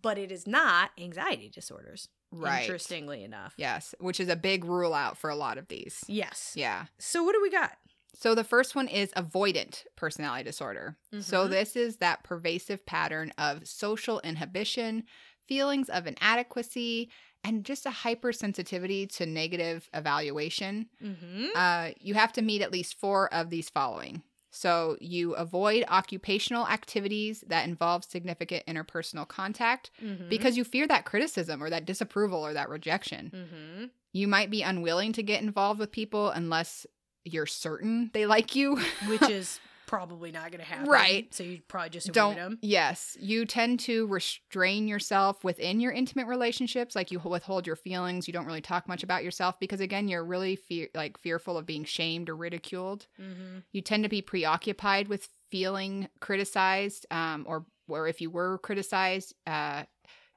[0.00, 2.08] But it is not anxiety disorders.
[2.32, 2.62] Right.
[2.62, 3.54] Interestingly enough.
[3.56, 6.02] Yes, which is a big rule out for a lot of these.
[6.08, 6.52] Yes.
[6.56, 6.86] Yeah.
[6.98, 7.72] So what do we got?
[8.14, 10.96] So the first one is avoidant personality disorder.
[11.20, 11.50] So Mhm.
[11.50, 15.04] this is that pervasive pattern of social inhibition,
[15.46, 17.10] feelings of inadequacy,
[17.44, 20.88] and just a hypersensitivity to negative evaluation.
[21.02, 21.46] Mm-hmm.
[21.54, 24.22] Uh, you have to meet at least four of these following.
[24.54, 30.28] So you avoid occupational activities that involve significant interpersonal contact mm-hmm.
[30.28, 33.32] because you fear that criticism or that disapproval or that rejection.
[33.34, 33.84] mm-hmm.
[34.12, 36.86] You might be unwilling to get involved with people unless
[37.24, 38.78] you're certain they like you.
[39.08, 39.58] which is
[39.92, 40.88] probably not going to happen.
[40.88, 41.32] Right.
[41.34, 42.36] So you probably just avoid Don't.
[42.36, 42.58] them.
[42.62, 46.96] Yes, you tend to restrain yourself within your intimate relationships.
[46.96, 48.26] Like you withhold your feelings.
[48.26, 51.66] You don't really talk much about yourself because again, you're really fear like fearful of
[51.66, 53.06] being shamed or ridiculed.
[53.20, 53.58] Mm-hmm.
[53.72, 59.34] You tend to be preoccupied with feeling criticized, um, or or if you were criticized,
[59.46, 59.82] uh,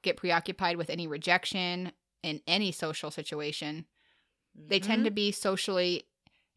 [0.01, 1.93] get preoccupied with any rejection
[2.24, 3.86] in any social situation.
[4.53, 5.06] They tend Mm-hmm.
[5.06, 6.03] to be socially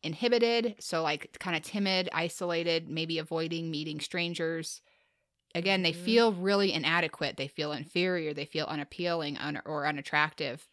[0.02, 4.82] inhibited, so like kind of timid, isolated, maybe avoiding meeting strangers.
[5.54, 5.94] Again, they Mhm.
[5.94, 7.36] feel really inadequate.
[7.36, 8.34] They feel inferior.
[8.34, 10.68] They feel unappealing un- or unattractive.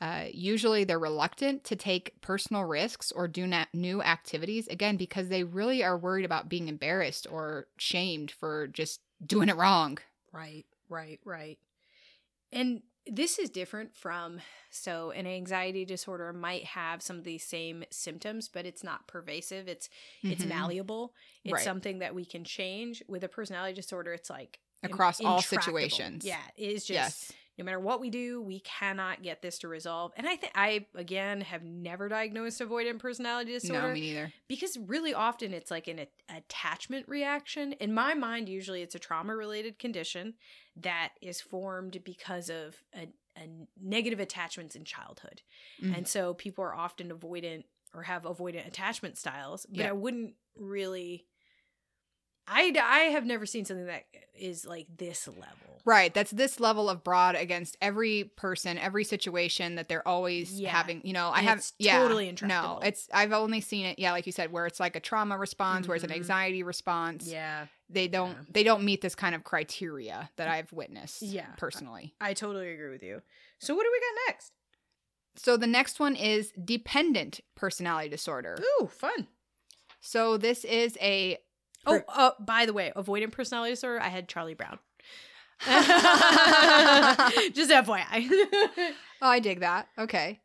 [0.00, 4.68] Uh, usually, they're reluctant to take personal risks or do na- new activities.
[4.68, 9.56] Again, because they really are worried about being embarrassed or shamed for just doing it
[9.56, 9.98] wrong.
[10.32, 11.58] Right, right, right.
[12.52, 14.40] And this is different from
[14.70, 19.68] so an anxiety disorder might have some of these same symptoms, but it's not pervasive.
[19.68, 19.88] It's
[20.22, 20.48] it's Mhm.
[20.48, 21.14] malleable.
[21.44, 21.62] It's Right.
[21.64, 23.02] something that we can change.
[23.06, 26.24] With a personality disorder, it's like in- Across all situations.
[26.24, 26.90] Yeah, it is just
[27.30, 27.32] yes.
[27.56, 30.12] no matter what we do, we cannot get this to resolve.
[30.16, 34.32] And I think I again have never diagnosed avoidant personality disorder No, me neither.
[34.48, 37.74] because really often it's like an a- attachment reaction.
[37.74, 40.34] In my mind, usually it's a trauma related condition
[40.76, 43.48] that is formed because of a, a
[43.80, 45.42] negative attachments in childhood.
[45.82, 45.96] Mhm.
[45.98, 47.64] And so people are often avoidant
[47.94, 49.66] or have avoidant attachment styles.
[49.66, 49.88] But Yeah.
[49.90, 51.26] I wouldn't really.
[52.46, 54.04] I I have never seen something that
[54.38, 55.80] is like this level.
[55.86, 56.12] Right.
[56.12, 60.70] That's this level of broad against every person, every situation that they're always Yeah.
[60.70, 61.00] having.
[61.04, 63.98] You know, I have it's yeah, totally No, it's I've only seen it.
[63.98, 66.16] Yeah, like you said, where it's like a trauma response, where it's an Mhm.
[66.16, 67.26] anxiety response.
[67.26, 67.66] Yeah.
[67.94, 68.42] They don't Yeah.
[68.50, 71.22] they don't meet this kind of criteria that I've witnessed.
[71.22, 71.46] Yeah.
[71.56, 72.14] personally.
[72.20, 73.22] I totally agree with you.
[73.58, 74.52] So what do we got next?
[75.36, 78.58] So the next one is dependent personality disorder.
[78.80, 79.26] Ooh, fun.
[80.00, 81.38] So this is a
[81.86, 84.00] Oh, uh, by the way, avoidant personality disorder.
[84.00, 84.78] I had Charlie Brown.
[87.54, 88.28] Just FYI.
[89.22, 89.88] Oh, I dig that.
[89.98, 90.40] Okay.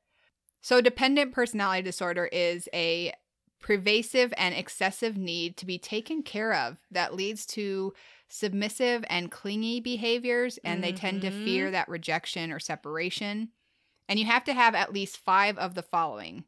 [0.61, 3.11] So, dependent personality disorder is a
[3.59, 7.93] pervasive and excessive need to be taken care of that leads to
[8.29, 11.33] submissive and clingy behaviors, and they tend to Mhm.
[11.43, 13.51] fear that rejection or separation.
[14.09, 16.45] And you have to have at least five of the following.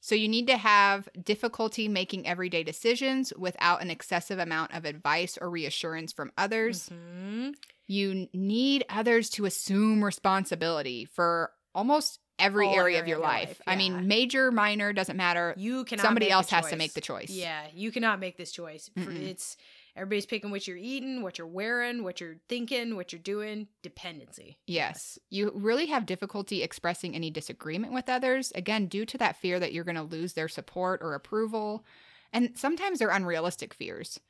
[0.00, 5.38] So, you need to have difficulty making everyday decisions without an excessive amount of advice
[5.40, 7.54] or reassurance from others Mhm.
[7.86, 13.48] you need others to assume responsibility for almost every area area of your life.
[13.48, 15.54] life, I mean, major, minor, doesn't matter.
[15.56, 16.02] You cannot.
[16.02, 17.30] Somebody else has to make the choice.
[17.30, 18.90] Yeah, you cannot make this choice.
[18.96, 19.22] Mm-mm.
[19.22, 19.56] It's
[19.96, 23.68] everybody's picking what you're eating, what you're wearing, what you're thinking, what you're doing.
[23.82, 24.58] Dependency.
[24.66, 25.18] Yes.
[25.30, 29.72] You really have difficulty expressing any disagreement with others, again, due to that fear that
[29.72, 31.84] you're going to lose their support or approval.
[32.32, 34.20] And sometimes they're unrealistic fears.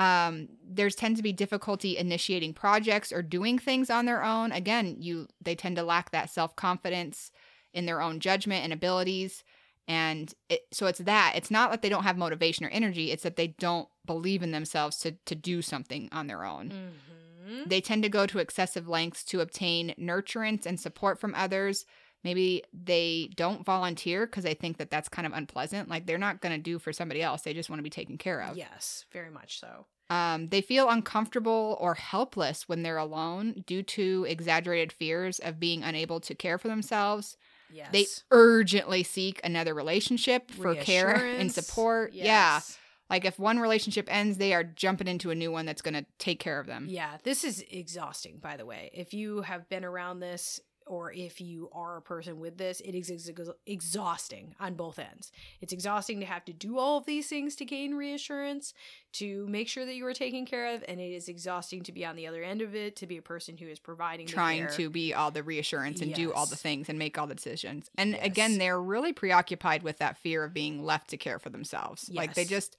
[0.00, 4.50] Um, there's tend to be difficulty initiating projects or doing things on their own.
[4.50, 7.30] Again, you they tend to lack that self-confidence
[7.74, 9.44] in their own judgment and abilities.
[9.86, 11.34] And it, so it's that.
[11.36, 14.52] It's not that they don't have motivation or energy, it's that they don't believe in
[14.52, 16.70] themselves to to do something on their own.
[16.70, 17.68] Mm-hmm.
[17.68, 21.84] They tend to go to excessive lengths to obtain nurturance and support from others.
[22.22, 25.88] Maybe they don't volunteer because they think that that's kind of unpleasant.
[25.88, 27.42] Like they're not going to do for somebody else.
[27.42, 28.56] They just want to be taken care of.
[28.56, 29.86] Yes, very much so.
[30.10, 35.84] Um, they feel uncomfortable or helpless when they're alone due to exaggerated fears of being
[35.84, 37.36] unable to care for themselves.
[37.72, 37.88] Yes.
[37.92, 42.12] They urgently seek another relationship for care and support.
[42.12, 42.60] Yeah.
[43.08, 46.06] Like if one relationship ends, they are jumping into a new one that's going to
[46.18, 46.86] take care of them.
[46.88, 48.90] Yeah, this is exhausting, by the way.
[48.94, 52.94] If you have been around this or if you are a person with this, it
[52.94, 55.32] is ex- exhausting on both ends.
[55.60, 58.74] It's exhausting to have to do all of these things to gain reassurance,
[59.14, 62.04] to make sure that you are taken care of, and it is exhausting to be
[62.04, 64.68] on the other end of it, to be a person who is providing the trying
[64.68, 67.90] to be all the reassurance and do all the things and make all the decisions.
[67.96, 68.20] And Yes.
[68.24, 72.10] again, they're really preoccupied with that fear of being left to care for themselves.
[72.12, 72.76] Like they just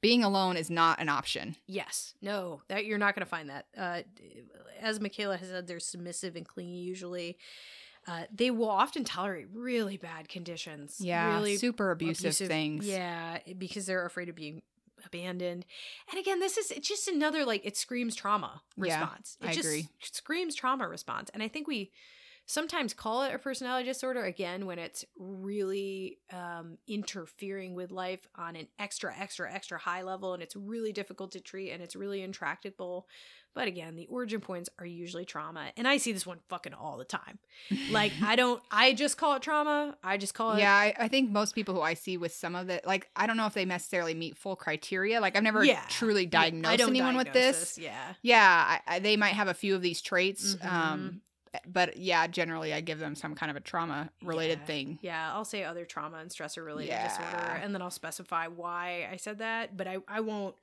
[0.00, 1.56] being alone is not an option.
[1.66, 3.66] Yes, no, that you're not going to find that.
[3.76, 4.02] Uh,
[4.80, 7.36] as Michaela has said, they're submissive and clingy usually.
[8.06, 10.96] Uh, they will often tolerate really bad conditions.
[11.00, 12.86] Yeah, really super abusive, things.
[12.86, 14.62] Yeah, because they're afraid of being
[15.04, 15.66] abandoned.
[16.10, 19.36] And again, this is it's just another like it screams trauma Yeah, response.
[19.40, 19.88] It I just agree.
[20.00, 21.30] screams trauma response.
[21.34, 21.90] And I think we
[22.50, 28.56] sometimes call it a personality disorder again when it's really um, interfering with life on
[28.56, 32.22] an extra, extra, extra high level, and it's really difficult to treat and it's really
[32.22, 33.06] intractable.
[33.54, 36.98] But again, the origin points are usually trauma, and I see this one fucking all
[36.98, 37.38] the time.
[37.88, 39.96] Like I don't, I just call it trauma.
[40.02, 42.56] I just call it yeah, I, I think most people who I see with some
[42.56, 45.20] of it, like, I don't know if they necessarily meet full criteria.
[45.20, 45.84] Like, I've never Yeah.
[45.88, 47.78] truly diagnosed anyone with diagnose this.
[47.78, 48.14] Yeah.
[48.22, 50.56] Yeah, I, I, they might have a few of these traits.
[50.56, 50.68] Mhm.
[50.68, 51.20] Um,
[51.66, 54.66] but yeah, generally, I give them some kind of a trauma related Yeah.
[54.66, 54.98] thing.
[55.02, 57.08] Yeah, I'll say other trauma and stressor related Yeah.
[57.08, 59.76] disorder, and then I'll specify why I said that.
[59.76, 60.54] But I, I won't.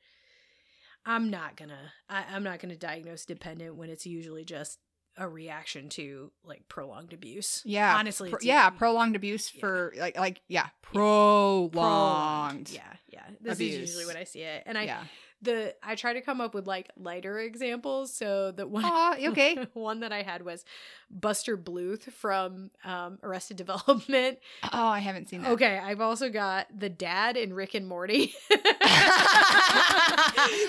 [1.06, 1.92] I'm not gonna.
[2.10, 4.80] I, I'm not gonna diagnose dependent when it's usually just
[5.20, 7.62] a reaction to like prolonged abuse.
[7.66, 9.60] Yeah, honestly, pro- yeah, prolonged abuse Yeah.
[9.60, 11.72] for like, like yeah, prolonged.
[11.74, 12.70] prolonged.
[12.72, 13.24] Yeah, yeah.
[13.42, 13.74] This abuse.
[13.74, 15.04] is usually when I see it, and I yeah.
[15.42, 18.14] The I try to come up with like lighter examples.
[18.14, 19.68] So the one Aw, okay.
[19.74, 20.66] one that I had was
[21.10, 24.40] Buster Bluth from um, Arrested Development.
[24.72, 25.52] Oh, I haven't seen that.
[25.52, 28.34] Okay, I've also got the dad in Rick and Morty.
[28.50, 28.56] do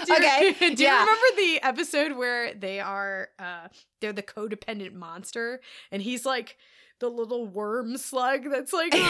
[0.07, 3.69] you, Okay, Do you remember the episode where they are uh
[4.01, 5.61] they're the codependent monster
[5.91, 6.57] and he's like
[7.01, 9.03] the little worm slug that's like, like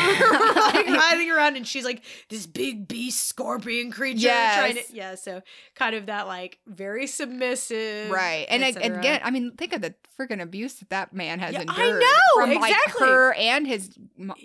[0.87, 5.41] hiding around and she's like this big beast scorpion creature trying to yeah so
[5.75, 8.47] kind of that like very submissive Right.
[8.49, 11.91] And again, I mean, think of the freaking abuse that that man has Yeah, I
[11.91, 13.07] know, from like exactly.
[13.07, 13.91] her and his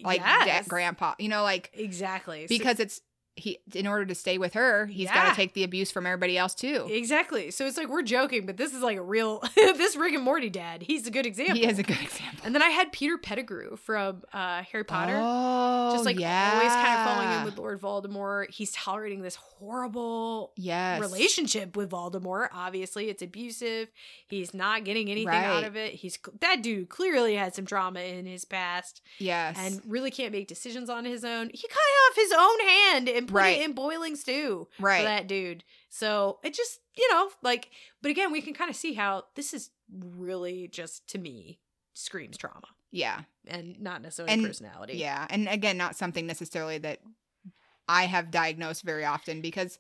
[0.03, 0.67] like Yes.
[0.67, 1.13] grandpa.
[1.19, 3.01] You know, like exactly So- because it's
[3.35, 6.37] he in order to stay with her, he's got to take the abuse from everybody
[6.37, 6.87] else too.
[6.89, 7.49] Exactly.
[7.51, 10.49] So it's like we're joking, but this is like a real this Rick and Morty
[10.49, 10.83] dad.
[10.83, 11.55] He's a good example.
[11.55, 12.41] He is a good example.
[12.45, 15.19] And then I had Peter Pettigrew from uh, Harry Potter.
[15.19, 16.51] Oh, just like yeah.
[16.53, 18.51] always kind of falling in with Lord Voldemort.
[18.51, 20.99] He's tolerating this horrible yes.
[20.99, 22.49] relationship with Voldemort.
[22.53, 23.89] Obviously, it's abusive.
[24.27, 25.93] He's not getting anything out of it.
[25.93, 29.55] He's that dude clearly had some trauma in his past Yes.
[29.57, 31.49] and really can't make decisions on his own.
[31.53, 33.59] He cut off his own hand and put Right.
[33.61, 34.99] it in boiling stew right.
[34.99, 35.63] for that dude.
[35.89, 37.69] So it just, you know, like,
[38.01, 41.59] but again, we can kind of see how this is really just to me
[41.93, 43.21] screams trauma yeah.
[43.47, 44.97] and not necessarily And- personality.
[44.97, 45.27] Yeah.
[45.29, 46.99] And again, not something necessarily that
[47.87, 49.77] I have diagnosed very often because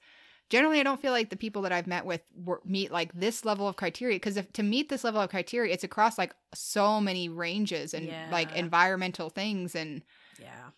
[0.49, 2.21] generally I don't feel like the people that I've met with
[2.65, 5.85] meet like this level of criteria because if to meet this level of criteria, it's
[5.85, 10.03] across like so many ranges and like environmental things and
[10.39, 10.69] Yeah.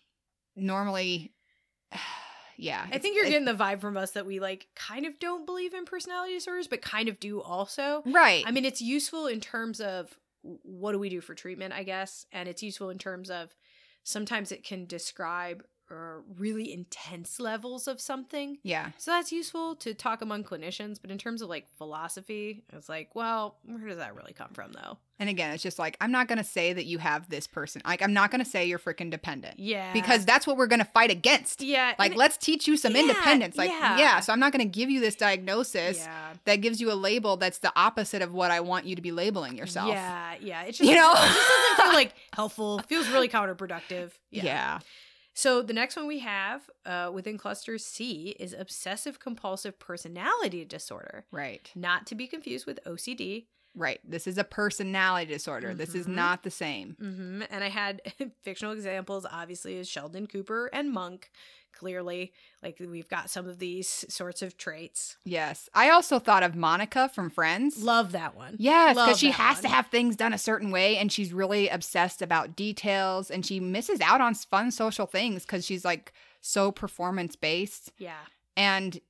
[0.54, 1.32] normally
[2.56, 2.86] yeah.
[2.92, 5.74] I think you're getting the vibe from us that we like kind of don't believe
[5.74, 8.02] in personality disorders, but kind of do also.
[8.06, 8.44] right.
[8.46, 12.26] I mean, it's useful in terms of what do we do for treatment, I guess,
[12.32, 13.54] and it's useful in terms of
[14.04, 18.58] sometimes it can describe uh, really intense levels of something.
[18.62, 18.90] yeah.
[18.98, 23.14] So that's useful to talk among clinicians, but in terms of like philosophy, it's like,
[23.14, 24.98] well, where does that really come from though?
[25.18, 27.80] And again, it's just like I'm not going to say that you have this person.
[27.86, 29.58] Like I'm not going to say you're freaking dependent.
[29.58, 29.92] Yeah.
[29.94, 31.62] Because that's what we're going to fight against.
[31.62, 33.56] yeah, Like and- let's teach you some Yeah, independence.
[33.56, 33.96] Like yeah.
[33.98, 34.20] yeah.
[34.20, 36.32] so I'm not going to give you this diagnosis yeah.
[36.44, 39.12] that gives you a label that's the opposite of what I want you to be
[39.12, 39.88] labeling yourself.
[39.88, 40.62] Yeah, yeah.
[40.64, 41.12] It's just You know?
[41.12, 42.80] it just doesn't feel like helpful.
[42.80, 44.10] Feels really counterproductive.
[44.30, 44.80] Yeah.
[45.38, 51.26] So the next one we have uh, within cluster C is obsessive compulsive personality disorder,
[51.30, 51.70] Right.
[51.74, 53.46] not to be confused with OCD.
[53.74, 54.00] Right.
[54.02, 55.74] This is a personality disorder.
[55.74, 56.14] This is Mhm.
[56.14, 56.96] not the same.
[56.98, 58.00] hmm And I had
[58.42, 61.30] fictional examples, obviously, is Sheldon Cooper and Monk.
[61.78, 65.16] Clearly, like we've got some of these sorts of traits.
[65.24, 65.68] Yes.
[65.74, 67.82] I also thought of Monica from Friends.
[67.82, 68.56] Love that one.
[68.58, 72.22] Yes, because she has to have things done a certain way and she's really obsessed
[72.22, 77.36] about details and she misses out on fun social things because she's like so performance
[77.36, 78.14] based Yeah.
[78.56, 79.00] and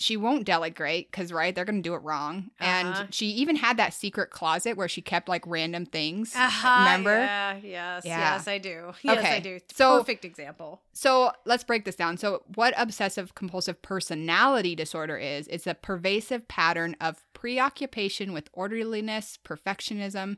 [0.00, 2.70] she won't delegate because right they're gonna do it wrong Uh-huh.
[3.04, 7.16] and she even had that secret closet where she kept like random things Uh-huh, remember
[7.18, 7.56] Yeah.
[7.62, 8.04] Yes.
[8.04, 8.18] Yeah.
[8.34, 8.92] Yes, I do.
[9.02, 9.60] Yes, I do.
[9.74, 10.80] so- Perfect example.
[10.92, 16.48] so let's break this down so what obsessive compulsive personality disorder is it's a pervasive
[16.48, 20.36] pattern of preoccupation with orderliness perfectionism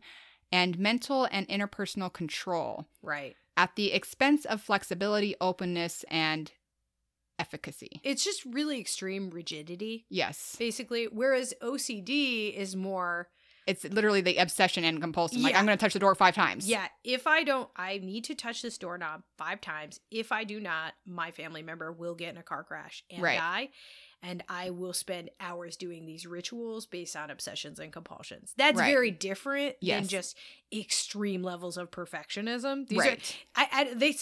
[0.50, 3.36] and mental and interpersonal control Right.
[3.56, 6.50] at the expense of flexibility openness and
[7.42, 11.04] efficacy It's just really extreme rigidity, yes basically.
[11.20, 13.28] Whereas OCD is more,
[13.66, 16.86] it's literally the obsession and compulsion like i'm gonna touch the door five times yeah,
[17.04, 19.98] if I don't, I need to touch this doorknob five times.
[20.10, 23.38] If I do not, my family member will get in a car crash and Right.
[23.38, 23.68] die.
[24.22, 28.54] And I will spend hours doing these rituals based on obsessions and compulsions.
[28.56, 28.86] That's Right.
[28.92, 30.36] very different than just
[30.72, 32.86] extreme levels of perfectionism.
[32.88, 34.12] These right are, I, I, they,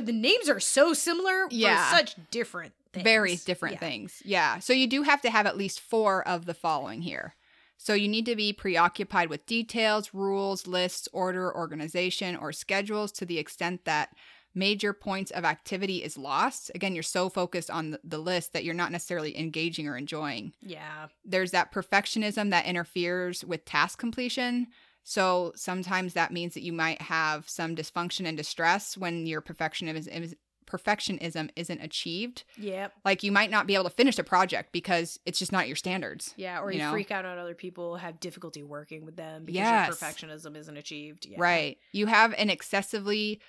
[0.00, 1.90] the names are so similar Yeah.
[1.90, 3.04] for such different things.
[3.04, 3.80] very different Yeah.
[3.80, 4.22] things.
[4.24, 4.58] Yeah.
[4.58, 7.34] So you do have to have at least four of the following here.
[7.82, 13.26] So you need to be preoccupied with details, rules, lists, order, organization, or schedules to
[13.26, 14.10] the extent that
[14.54, 16.70] major points of activity is lost.
[16.76, 20.52] Again, you're so focused on the- list that you're not necessarily engaging or enjoying.
[20.60, 21.08] Yeah.
[21.24, 24.68] There's that perfectionism that interferes with task completion.
[25.02, 30.22] So sometimes that means that you might have some dysfunction and distress when your perfectionism
[30.22, 30.36] is
[30.72, 32.92] perfectionism isn't achieved Yep.
[33.04, 35.76] like you might not be able to finish a project because it's just not your
[35.76, 36.90] standards Yeah, or You you, know?
[36.92, 39.86] freak out on other people, have difficulty working with them because Yes.
[39.88, 41.26] your perfectionism isn't achieved.
[41.26, 41.36] Yeah.
[41.40, 43.40] right you have an excessively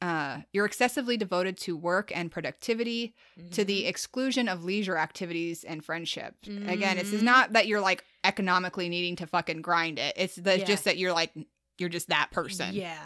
[0.00, 3.66] uh you're excessively devoted to work and productivity to Mm-hmm.
[3.66, 9.16] the exclusion of leisure activities and friendship again it's not that you're like economically needing
[9.16, 10.64] to fucking grind it it's the, Yeah.
[10.64, 11.32] just that you're like
[11.78, 12.98] you're just that person Yeah.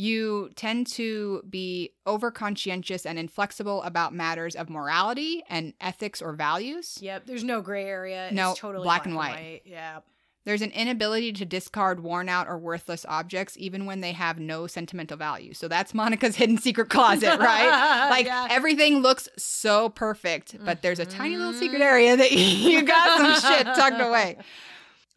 [0.00, 6.32] You tend to be over conscientious and inflexible about matters of morality and ethics or
[6.32, 7.26] values Yep.
[7.26, 8.30] There's no gray area.
[8.32, 9.62] No, it's totally black and white.
[9.64, 10.00] Yeah.
[10.46, 14.66] There's an inability to discard worn out or worthless objects even when they have no
[14.66, 15.52] sentimental value.
[15.52, 18.08] So that's Monica's hidden secret closet, right?
[18.10, 18.48] Like Yeah.
[18.50, 21.84] everything looks so perfect, but there's a tiny little secret Mhm.
[21.92, 22.32] area that
[22.68, 24.38] you got some shit tucked away.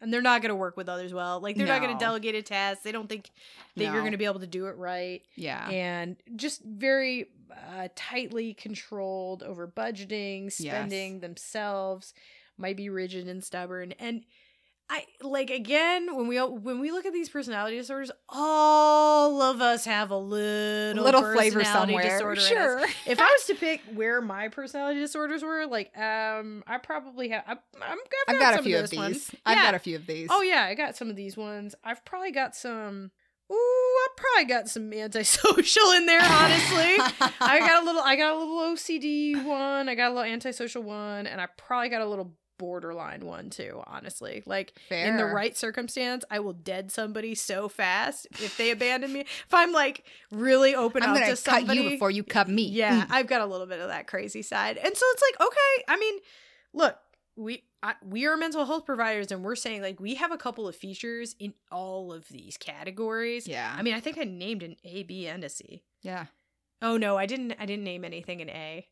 [0.04, 1.40] And they're not going to work with others well.
[1.40, 2.82] Like they're not going to delegate a task.
[2.82, 3.30] They don't think
[3.76, 5.22] that you're going to be able to do it right.
[5.34, 5.68] Yeah.
[5.68, 12.12] and just very uh, tightly controlled over budgeting, spending themselves,
[12.58, 13.92] might be rigid and stubborn.
[13.98, 14.24] And
[14.96, 19.84] I like again when we when we look at these personality disorders, all of us
[19.86, 22.02] have a little little flavor somewhere.
[22.04, 22.40] disorder.
[22.40, 22.84] Sure.
[23.06, 27.42] If I was to pick where my personality disorders were, like um, I probably have.
[27.46, 28.98] I, I'm, I've, I've got a some few of this these.
[28.98, 29.30] ones.
[29.44, 29.62] I've Yeah.
[29.64, 30.28] got a few of these.
[30.30, 31.74] Oh yeah, I got some of these ones.
[31.82, 33.10] I've probably got some.
[33.52, 36.20] Ooh, I probably got some antisocial in there.
[36.22, 36.96] Honestly,
[37.40, 38.00] I got a little.
[38.02, 39.88] I got a little OCD one.
[39.88, 43.82] I got a little antisocial one, and I probably got a little borderline one too.
[43.86, 49.12] Honestly, like in the right circumstance, I will dead somebody so fast if they abandon
[49.12, 49.20] me.
[49.20, 52.62] If I'm like really open I'm up to cut somebody, you before you cut me.
[52.68, 53.06] yeah, Mm.
[53.10, 55.96] I've got a little bit of that crazy side, and so it's like, okay, I
[55.98, 56.18] mean,
[56.72, 56.96] look,
[57.36, 60.66] we I, we are mental health providers, and we're saying like we have a couple
[60.68, 63.46] of features in all of these categories.
[63.46, 63.74] Yeah.
[63.76, 65.82] I mean, I think I named an A, B, and a C.
[66.02, 66.26] yeah.
[66.82, 67.54] Oh no, I didn't.
[67.58, 68.86] I didn't name anything in A.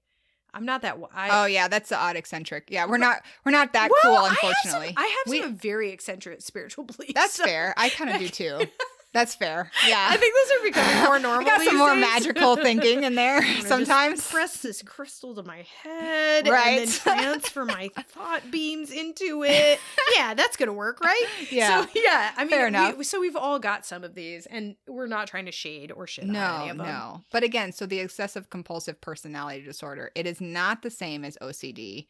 [0.54, 0.98] I'm not that.
[1.14, 2.68] I, oh yeah, that's the odd eccentric.
[2.70, 4.94] Yeah, we're not we're not that Well, cool, I have some- unfortunately.
[4.96, 7.14] I have some, We- very eccentric spiritual beliefs.
[7.14, 7.72] That's so fair.
[7.76, 8.58] I kind of do too.
[9.12, 9.70] That's fair.
[9.86, 10.08] Yeah.
[10.10, 11.50] I think those are becoming more normal.
[11.50, 12.00] I got some more days.
[12.00, 14.26] magical thinking in there sometimes.
[14.30, 16.80] press this crystal to my head Right.
[16.80, 19.78] and then transfer my thought beams into it.
[20.16, 21.26] Yeah, that's gonna work, right?
[21.50, 21.84] Yeah.
[21.84, 23.04] So yeah, I mean, Fair we- enough.
[23.04, 26.24] so we've all got some of these, and we're not trying to shade or shit
[26.24, 26.86] on any No, of them.
[26.86, 27.24] no.
[27.30, 32.06] But again, so the excessive compulsive personality disorder, it is not the same as OCD.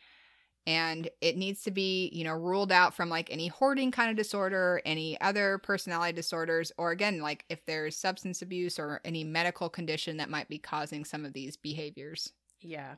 [0.66, 4.16] And it needs to be, you know, ruled out from like any hoarding kind of
[4.16, 9.68] disorder, any other personality disorders, or again, like if there's substance abuse or any medical
[9.68, 12.32] condition that might be causing some of these behaviors.
[12.60, 12.94] Yeah.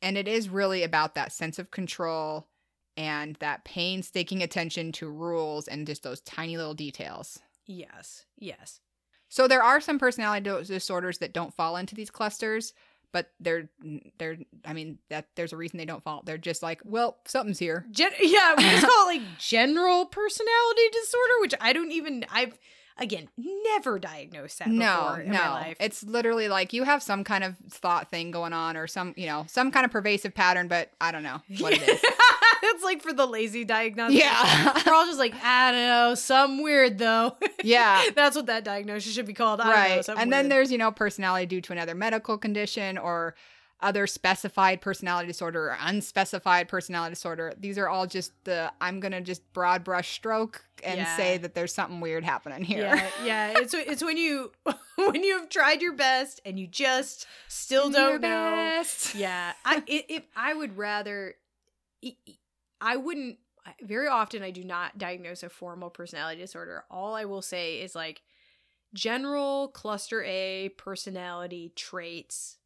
[0.00, 2.46] And it is really about that sense of control
[2.96, 7.40] and that painstaking attention to rules and just those tiny little details.
[7.66, 8.24] Yes.
[8.38, 8.80] Yes.
[9.28, 12.72] So there are some personality disorders that don't fall into these clusters,
[13.12, 13.68] but they're
[14.18, 16.22] they're I mean that there's a reason they don't fall.
[16.24, 17.86] They're just like, well, something's here.
[17.90, 22.24] Gen- yeah, we just call it like general personality disorder, which I don't even.
[22.30, 22.58] I've
[22.98, 25.38] again never diagnosed that No, before in no.
[25.38, 25.76] my life.
[25.80, 29.26] It's literally like you have some kind of thought thing going on or some, you
[29.26, 32.00] know, some kind of pervasive pattern, but I don't know what it is.
[32.62, 34.18] That's like for the lazy diagnosis.
[34.20, 34.82] yeah.
[34.86, 37.36] We're all just like, I don't know, some weird though.
[37.64, 38.02] yeah.
[38.14, 39.60] That's what that diagnosis should be called.
[39.60, 40.04] I don't know, right.
[40.04, 40.52] something And then weird.
[40.52, 43.34] there's, you know, personality due to another medical condition or
[43.82, 47.54] other specified personality disorder or unspecified personality disorder.
[47.58, 51.16] These are all just the I'm going to just broad brush stroke and Yeah.
[51.16, 52.82] say that there's something weird happening here.
[52.82, 53.52] Yeah, yeah.
[53.58, 54.52] It's it's when you
[54.96, 58.28] when you have tried your best and you just still Your don't know.
[58.28, 59.14] best.
[59.14, 61.36] Yeah, I it, it I would rather
[62.80, 63.38] I wouldn't
[63.82, 66.84] very often I do not diagnose a formal personality disorder.
[66.90, 68.22] All I will say is like
[68.94, 72.56] general cluster A personality traits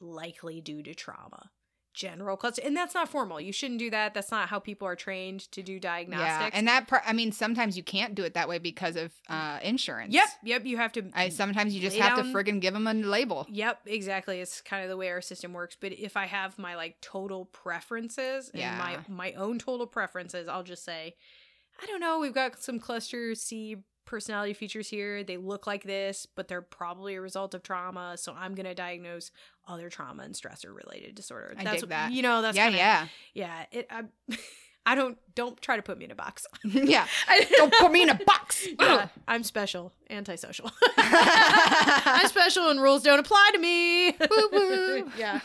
[0.00, 1.50] likely due to trauma.
[1.96, 3.40] General cluster and that's not formal.
[3.40, 4.12] You shouldn't do that.
[4.12, 6.52] That's not how people are trained to do diagnostics.
[6.54, 9.12] Yeah, and that part, I mean, sometimes you can't do it that way because of
[9.30, 10.12] uh, insurance.
[10.12, 12.86] Yep, yep, you have to I sometimes you just have down- to friggin' give them
[12.86, 13.46] a label.
[13.50, 14.40] Yep, exactly.
[14.40, 15.74] It's kind of the way our system works.
[15.80, 18.76] But if I have my like total preferences and Yeah.
[18.76, 21.14] my my own total preferences, I'll just say,
[21.82, 22.18] I don't know.
[22.20, 23.76] We've got some cluster C
[24.06, 25.22] personality features here.
[25.22, 28.16] They look like this, but they're probably a result of trauma.
[28.16, 29.30] So I'm gonna diagnose
[29.68, 31.54] other trauma and stressor related disorder.
[31.58, 32.12] I that's dig that.
[32.12, 33.64] You know, that's yeah, kinda, yeah, yeah.
[33.70, 33.88] It.
[33.90, 34.04] I,
[34.88, 36.46] I don't don't try to put me in a box.
[36.64, 37.06] yeah.
[37.56, 38.68] Don't put me in a box.
[38.80, 40.70] yeah, I'm special, antisocial.
[40.96, 44.12] I'm special, and rules don't apply to me.
[44.12, 45.12] Woo woo.
[45.18, 45.40] yeah.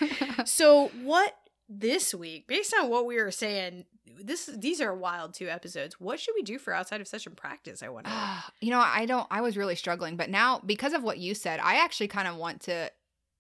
[0.45, 1.36] So what
[1.68, 3.86] this week, based on what we were saying,
[4.20, 5.99] this these are wild two episodes.
[5.99, 7.82] What should we do for outside of session practice?
[7.84, 8.09] I wonder.
[8.62, 9.28] you know, I don't.
[9.32, 12.36] I was really struggling, but now because of what you said, I actually kind of
[12.36, 12.91] want to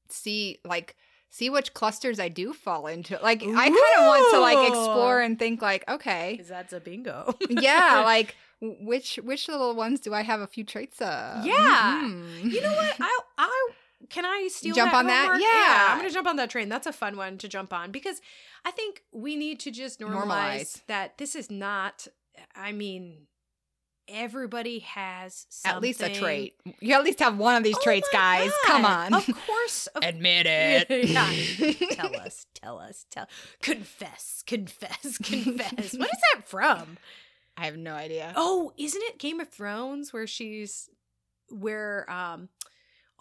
[0.09, 0.95] see like
[1.29, 3.17] see which clusters I do fall into.
[3.23, 6.79] Like I kind of want to like explore and think like, okay, Because that's a
[6.79, 7.33] bingo.
[7.49, 11.45] yeah, like which which little ones do I have a few traits of?
[11.45, 12.01] Yeah.
[12.05, 12.51] Mhm.
[12.51, 12.95] you know what?
[12.99, 13.69] I I
[14.11, 15.23] can I steal Jump that on that?
[15.25, 15.41] homework?
[15.41, 15.87] Yeah.
[15.89, 16.69] I'm gonna jump on that train.
[16.69, 18.21] That's a fun one to jump on because
[18.65, 20.81] I think we need to just normalize, Normalize.
[20.87, 22.07] that this is not.
[22.55, 23.27] I mean,
[24.07, 26.55] everybody has At least a trait.
[26.79, 28.51] You at least have one of these Oh traits, my guys.
[28.65, 29.13] Come on.
[29.13, 29.87] Of course.
[29.87, 30.45] Of Admit
[30.89, 31.31] yeah.
[31.91, 33.27] tell us, tell us, tell.
[33.61, 35.93] Confess, confess, confess.
[35.97, 36.97] what is that from?
[37.57, 38.33] I have no idea.
[38.35, 40.89] Oh, isn't it Game of Thrones where she's
[41.49, 42.49] where um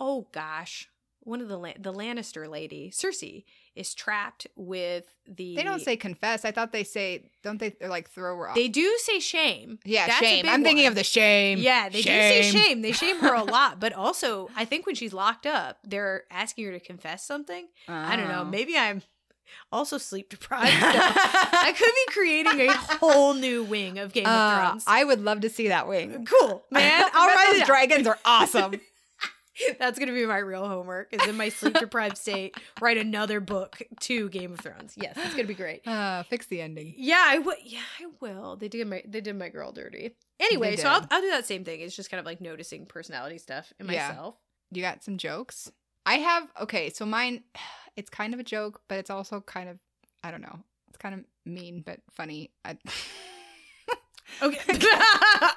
[0.00, 0.88] oh gosh,
[1.20, 3.44] one of the La- the Lannister lady, Cersei,
[3.76, 6.44] is trapped with the They don't say confess.
[6.44, 7.68] I thought they say, don't they?
[7.70, 8.54] They're like throw her off.
[8.56, 9.78] They do say shame.
[9.84, 10.46] yeah, That's shame.
[10.48, 10.92] I'm thinking one.
[10.92, 11.58] of the shame.
[11.58, 12.80] Yeah, they do say shame.
[12.82, 16.64] They shame her a lot, but also I think when she's locked up, they're asking
[16.66, 17.68] her to confess something.
[17.86, 18.40] I don't know.
[18.42, 18.44] Oh.
[18.44, 19.02] Maybe I'm
[19.72, 20.72] Also sleep deprived.
[20.80, 20.88] No.
[20.94, 24.84] I could be creating a whole new wing of Game of Uh, Thrones.
[24.86, 26.24] I would love to see that wing.
[26.24, 27.02] cool, man.
[27.04, 28.80] Bet write those dragons are awesome.
[29.78, 31.12] That's gonna be my real homework.
[31.12, 34.94] Is in my sleep deprived state, write another book to Game of Thrones.
[34.96, 35.86] Yes, it's gonna be great.
[35.86, 36.94] Uh, fix the ending.
[36.96, 37.56] Yeah, I would.
[37.64, 38.56] Yeah, I will.
[38.56, 40.16] They did my they did my girl dirty.
[40.38, 41.06] Anyway, so I'll.
[41.10, 41.80] I'll do that same thing.
[41.80, 44.08] It's just kind of like noticing personality stuff in Yeah.
[44.08, 44.36] myself.
[44.70, 45.70] You got some jokes?
[46.06, 46.48] I have.
[46.62, 47.42] Okay, so mine,
[47.96, 49.78] it's kind of a joke, but it's also kind of,
[50.24, 50.60] I don't know.
[50.88, 52.50] It's kind of mean but funny.
[52.64, 52.76] I,
[54.42, 54.72] Okay.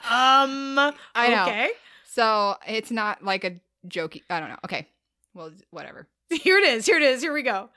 [0.09, 0.93] um.
[1.15, 1.43] I know.
[1.43, 1.69] Okay.
[2.05, 4.21] so it's not like a jokey.
[4.29, 4.59] I don't know.
[4.65, 4.87] Okay,
[5.33, 6.07] well, whatever.
[6.29, 6.85] Here it is.
[6.85, 7.21] Here it is.
[7.21, 7.69] Here we go.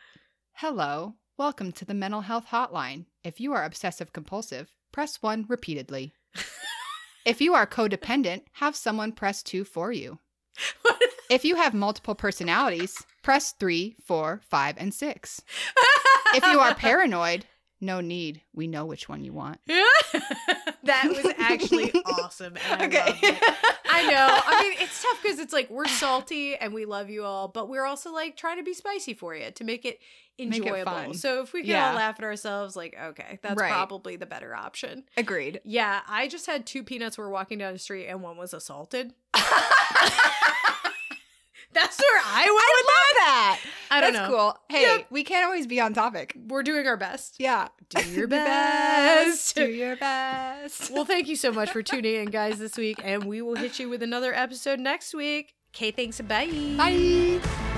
[0.55, 3.07] Hello, welcome to the mental health hotline.
[3.25, 6.13] If you are obsessive compulsive, press one repeatedly.
[7.27, 10.19] if you are codependent, have someone press two for you.
[11.29, 15.43] If you have multiple personalities, press three, four, five, and six.
[16.35, 17.47] If you are paranoid,
[17.81, 18.43] no need.
[18.55, 19.61] We know which one you want.
[19.67, 22.57] that was actually awesome.
[22.71, 23.25] And I loved.
[23.89, 24.41] I know.
[24.47, 27.69] I mean, it's tough because it's like we're salty and we love you all, but
[27.69, 30.01] we're also like trying to be spicy for you to make it
[30.39, 31.15] Make it enjoyable.
[31.15, 31.89] so if we can Yeah.
[31.91, 33.71] all laugh at ourselves, like, okay, that's Right.
[33.73, 35.05] probably the better option.
[35.17, 35.63] Agreed.
[35.65, 39.15] Yeah, I just had two peanuts were walking down the street and one was assaulted.
[41.77, 43.61] That's where I went I with love that.
[43.91, 44.37] I don't That's know.
[44.37, 44.59] cool.
[44.69, 45.07] Hey, Yep.
[45.11, 46.35] we can't always be on topic.
[46.49, 47.37] We're doing our best.
[47.39, 47.69] Yeah.
[47.91, 49.55] Do your best.
[49.55, 50.91] Do your best.
[50.91, 53.79] well, thank you so much for tuning in, guys, this week, and we will hit
[53.79, 55.55] you with another episode next week.
[55.75, 56.21] Okay, thanks.
[56.23, 56.49] Bye.
[56.77, 57.76] Bye.